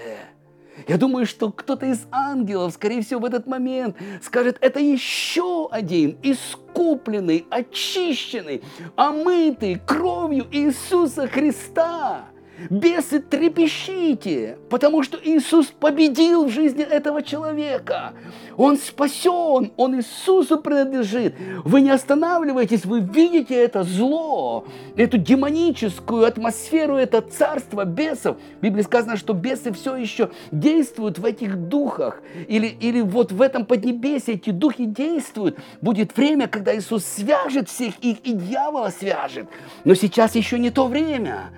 [0.86, 6.16] Я думаю, что кто-то из ангелов, скорее всего, в этот момент скажет, это еще один
[6.22, 8.62] искупленный, очищенный,
[8.94, 12.26] омытый кровью Иисуса Христа.
[12.70, 18.12] Бесы, трепещите, потому что Иисус победил в жизни этого человека.
[18.56, 21.34] Он спасен, он Иисусу принадлежит.
[21.64, 28.36] Вы не останавливаетесь, вы видите это зло, эту демоническую атмосферу, это царство бесов.
[28.58, 32.22] В Библии сказано, что бесы все еще действуют в этих духах.
[32.48, 35.58] Или, или вот в этом поднебесье эти духи действуют.
[35.80, 39.46] Будет время, когда Иисус свяжет всех их и дьявола свяжет.
[39.84, 41.50] Но сейчас еще не то время.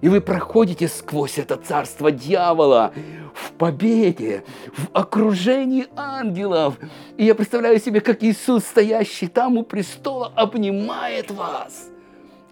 [0.00, 2.92] И вы проходите сквозь это царство дьявола
[3.34, 6.78] в победе, в окружении ангелов.
[7.16, 11.88] И я представляю себе, как Иисус, стоящий там у престола, обнимает вас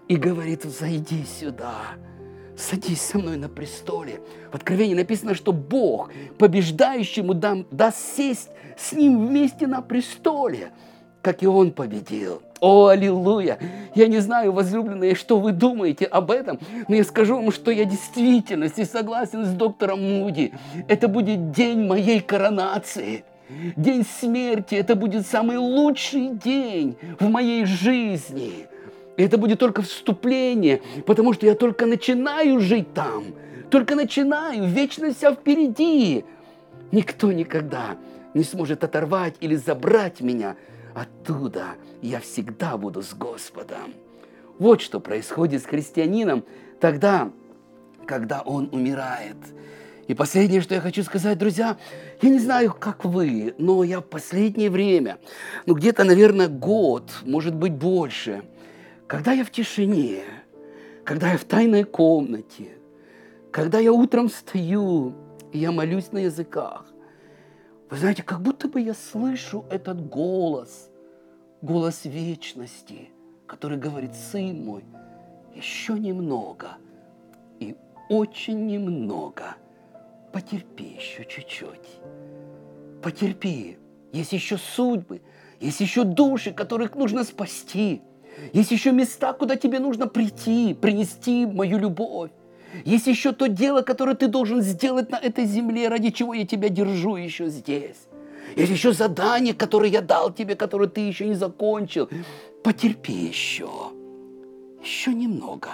[0.09, 1.75] и говорит, зайди сюда,
[2.57, 4.19] садись со мной на престоле.
[4.51, 10.71] В Откровении написано, что Бог побеждающему дам, даст сесть с ним вместе на престоле,
[11.21, 12.41] как и он победил.
[12.59, 13.59] О, аллилуйя!
[13.93, 17.85] Я не знаю, возлюбленные, что вы думаете об этом, но я скажу вам, что я
[17.85, 20.53] действительно согласен с доктором Муди.
[20.87, 23.23] Это будет день моей коронации.
[23.75, 28.67] День смерти– это будет самый лучший день в моей жизни.
[29.15, 33.25] это будет только вступление, потому что я только начинаю жить там.
[33.69, 36.25] Только начинаю, вечность вся впереди.
[36.91, 37.97] Никто никогда
[38.33, 40.55] не сможет оторвать или забрать меня–
[40.97, 43.93] оттуда я всегда буду с Господом.
[44.57, 46.43] Вот что происходит с христианином
[46.79, 47.31] тогда,
[48.07, 49.37] когда он умирает.
[50.07, 51.77] И последнее, что я хочу сказать, друзья,
[52.21, 55.19] я не знаю, как вы, но я в последнее время,
[55.65, 58.43] ну где-то, наверное, год, может быть, больше,
[59.05, 60.23] когда я в тишине,
[61.03, 62.69] когда я в тайной комнате,
[63.51, 65.13] когда я утром встаю,
[65.51, 66.85] и я молюсь на языках,
[67.89, 70.89] вы знаете, как будто бы я слышу этот голос,
[71.61, 73.09] голос вечности,
[73.45, 74.83] который говорит, сын мой,
[75.55, 76.77] еще немного
[77.59, 77.75] и
[78.09, 79.55] очень немного.
[80.33, 82.01] Потерпи еще чуть-чуть.
[83.01, 83.77] Потерпи.
[84.11, 85.21] Есть еще судьбы,
[85.59, 88.01] есть еще души, которых нужно спасти.
[88.53, 92.31] Есть еще места, куда тебе нужно прийти, принести мою любовь.
[92.85, 96.69] Есть еще то дело, которое ты должен сделать на этой земле, ради чего я тебя
[96.69, 98.07] держу еще здесь.
[98.55, 102.09] Есть еще задание, которое я дал тебе, которое ты еще не закончил.
[102.63, 103.69] Потерпи еще.
[104.81, 105.69] Еще немного.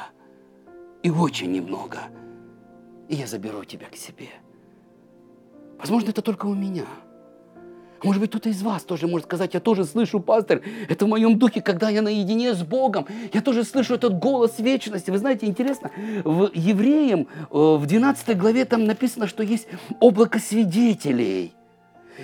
[1.04, 2.00] И очень немного.
[3.10, 4.30] И я заберу тебя к себе.
[5.78, 6.86] Возможно, это только у меня–
[8.04, 11.38] может быть, кто-то из вас тоже может сказать, я тоже слышу, пастор, это в моем
[11.38, 15.12] духе, когда я наедине с Богом, я тоже слышу этот голос вечности.
[15.12, 15.91] Вы знаете, интересно,
[16.24, 19.68] в Евреям э, в 12 главе там написано, что есть
[19.99, 21.54] облако свидетелей.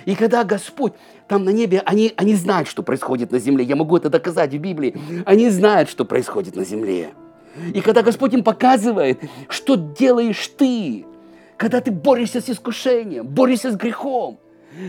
[0.04, 0.92] И когда Господь
[1.26, 3.64] там на небе, они, они знают, что происходит на земле.
[3.64, 4.96] Я могу это доказать в Библии.
[5.26, 7.10] Они знают, что происходит на земле.
[7.74, 11.04] И когда Господь им показывает, что делаешь ты,
[11.56, 14.38] когда ты борешься с искушением, борешься с грехом,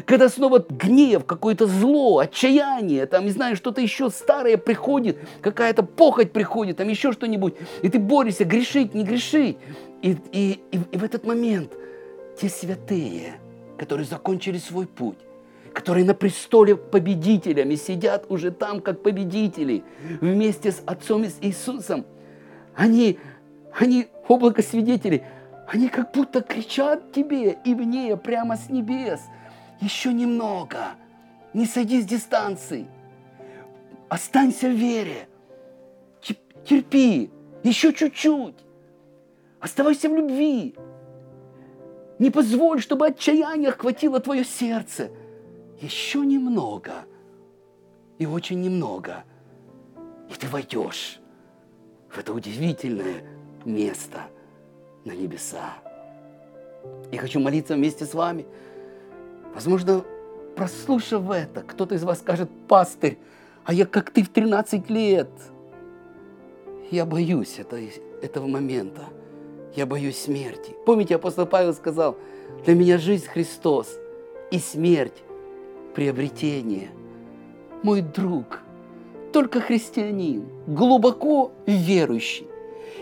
[0.06, 6.32] когда снова гнев, какое-то зло, отчаяние, там, не знаю, что-то еще старое приходит, какая-то похоть
[6.32, 9.58] приходит, там еще что-нибудь, и ты борешься, грешить, не грешить.
[10.02, 11.74] И, и, и, и в этот момент
[12.40, 13.40] те святые,
[13.78, 15.18] которые закончили свой путь,
[15.74, 19.84] которые на престоле победителями сидят уже там, как победители,
[20.22, 22.06] вместе с Отцом Иисусом,
[22.76, 23.20] они,
[23.74, 25.24] они облако свидетелей,
[25.68, 29.22] они как будто кричат тебе и мне прямо с небес–
[29.82, 30.96] еще немного.
[31.54, 32.88] Не сойди с дистанции.
[34.08, 35.28] Останься в вере.
[36.64, 37.32] Терпи.
[37.64, 38.56] Еще чуть-чуть.
[39.60, 40.76] Оставайся в любви.
[42.20, 45.10] Не позволь, чтобы отчаяние охватило твое сердце.
[45.82, 47.06] Еще немного.
[48.20, 49.24] И очень немного.
[50.30, 51.20] И ты войдешь
[52.10, 53.24] в это удивительное
[53.66, 54.28] место
[55.04, 55.74] на небеса.
[57.12, 58.46] Я хочу молиться вместе с вами–
[59.54, 60.04] Возможно,
[60.56, 63.18] прослушав это, кто-то из вас скажет, пастырь,
[63.66, 65.30] а я как ты в 13 лет.
[66.90, 69.04] я боюсь этой, этого момента.
[69.76, 70.76] Я боюсь смерти.
[70.86, 72.18] Помните, апостол Павел сказал,
[72.66, 73.98] для меня жизнь Христос
[74.52, 75.24] и смерть–
[75.96, 76.90] приобретение.
[77.84, 78.60] Мой друг,
[79.32, 82.48] только христианин, глубоко верующий,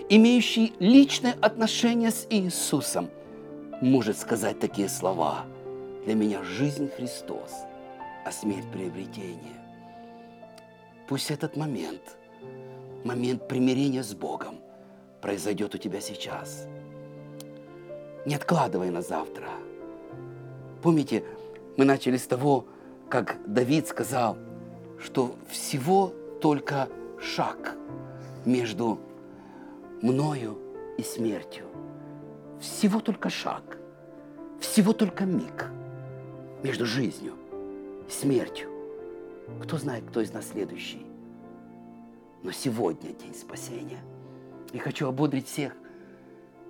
[0.09, 3.09] имеющий личное отношение с Иисусом,
[3.81, 5.45] может сказать такие слова.
[6.10, 7.51] Для меня жизнь Христос,
[8.26, 9.62] а смерть приобретение.
[11.07, 12.01] Пусть этот момент,
[13.03, 14.55] момент примирения с Богом,
[15.22, 16.66] произойдет у тебя сейчас.
[18.26, 19.49] Не откладывай на завтра.
[20.82, 21.24] Помните,
[21.78, 22.66] мы начали с того,
[23.07, 24.36] как Давид сказал,
[24.99, 26.89] что всего только
[27.22, 27.78] шаг
[28.45, 28.97] между
[30.01, 30.57] мною
[30.97, 31.68] и смертью.
[32.60, 33.78] Всего только шаг,
[34.60, 35.70] всего только миг
[36.64, 37.34] между жизнью
[38.07, 38.70] и смертью.
[39.62, 41.05] Кто знает, кто из нас следующий.
[42.43, 43.99] Но сегодня день спасения.
[44.72, 45.74] И хочу ободрить всех,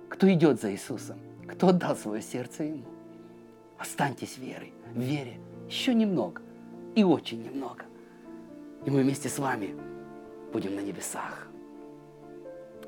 [0.08, 2.84] кто идет за Иисусом, кто отдал свое сердце Ему.
[3.78, 5.38] Останьтесь верой, в вере
[5.68, 6.42] еще немного
[6.94, 7.84] и очень немного.
[8.84, 9.74] И мы вместе с вами
[10.52, 11.50] будем на небесах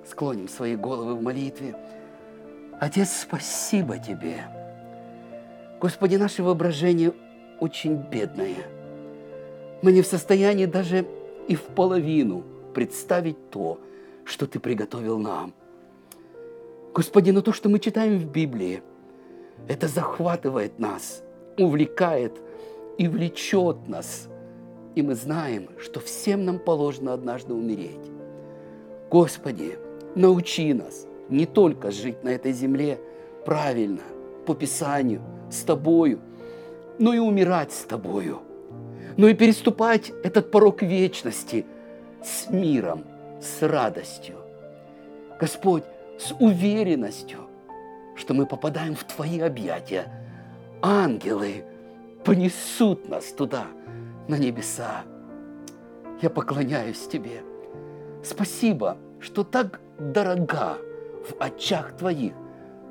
[0.07, 1.75] склоним свои головы в молитве.
[2.81, 4.62] Отец, спасибо Тебе.
[5.83, 7.13] Господи, наше воображение
[7.59, 8.65] очень бедное.
[9.83, 11.05] Мы не в состоянии даже
[11.49, 13.81] и в половину представить то,
[14.25, 15.53] что Ты приготовил нам.
[16.95, 18.81] Господи, но то, что мы читаем в Библии,
[19.67, 21.25] это захватывает нас,
[21.59, 22.41] увлекает
[22.97, 24.29] и влечет нас.
[24.95, 28.09] И мы знаем, что всем нам положено однажды умереть.
[29.11, 29.79] Господи,
[30.15, 33.01] Научи нас не только жить на этой земле
[33.47, 34.03] правильно,
[34.45, 35.23] по Писанию,
[35.53, 36.21] с Тобою,
[36.99, 38.41] но и умирать с Тобою,
[39.17, 41.67] но и переступать этот порог вечности
[42.23, 43.05] с миром,
[43.41, 44.37] с радостью.
[45.39, 45.85] Господь,
[46.19, 47.41] с уверенностью,
[48.15, 50.07] что мы попадаем в Твои объятия.
[50.81, 51.65] Ангелы
[52.25, 53.67] понесут нас туда,
[54.29, 55.03] на небеса.
[56.21, 57.43] Я поклоняюсь Тебе.
[58.23, 60.79] Спасибо, что так дорога
[61.29, 62.33] в очах Твоих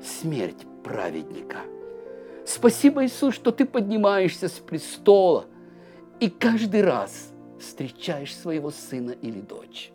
[0.02, 1.58] смерть праведника.
[2.44, 5.46] Спасибо, Иисус, что Ты поднимаешься с престола
[6.20, 9.92] и каждый раз встречаешь своего сына или дочь.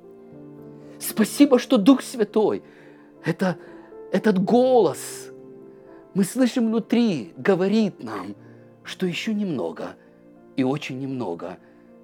[0.99, 2.63] Спасибо, что Дух Святой,
[3.23, 3.57] это,
[4.11, 5.29] этот голос,
[6.13, 8.35] мы слышим внутри, говорит нам,
[8.83, 9.95] что еще немного
[10.55, 11.57] и очень немного,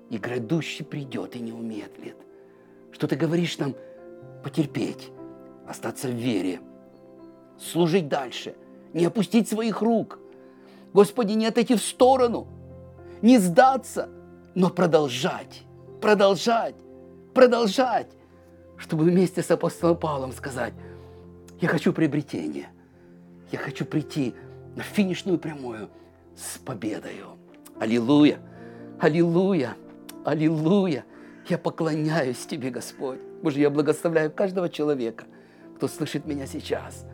[0.10, 2.18] и грядущий придет и не умедлит.
[2.92, 3.76] Что ты говоришь нам–
[4.44, 5.10] потерпеть,
[5.68, 6.60] остаться в вере,
[7.58, 8.56] служить дальше,
[8.94, 10.20] не опустить своих рук.
[10.94, 12.48] Господи, не отойти в сторону,
[13.22, 14.10] не сдаться,
[14.54, 15.64] но продолжать,
[16.02, 16.76] продолжать,
[17.34, 18.08] продолжать,
[18.78, 20.74] чтобы вместе с апостолом Павлом сказать,
[21.60, 22.70] я хочу приобретения,
[23.52, 24.36] я хочу прийти
[24.76, 25.90] на финишную прямую
[26.36, 27.38] с победою.
[27.80, 28.40] Аллилуйя,
[29.00, 29.76] аллилуйя,
[30.26, 31.06] аллилуйя.
[31.50, 33.20] Я поклоняюсь Тебе, Господь.
[33.42, 35.26] Боже, я благословляю каждого человека,
[35.76, 37.06] кто слышит меня сейчас.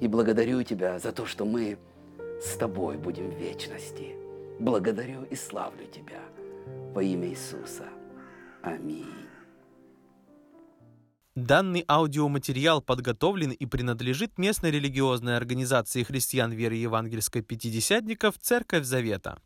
[0.00, 1.78] И благодарю Тебя за то, что мы
[2.40, 4.14] с Тобой будем в вечности.
[4.60, 6.22] Благодарю и славлю Тебя
[6.94, 7.88] во имя Иисуса.
[8.62, 9.06] Аминь.
[11.34, 19.42] Данный аудиоматериал подготовлен и принадлежит местной религиозной организации христиан веры евангельской пятидесятников «Церковь Завета».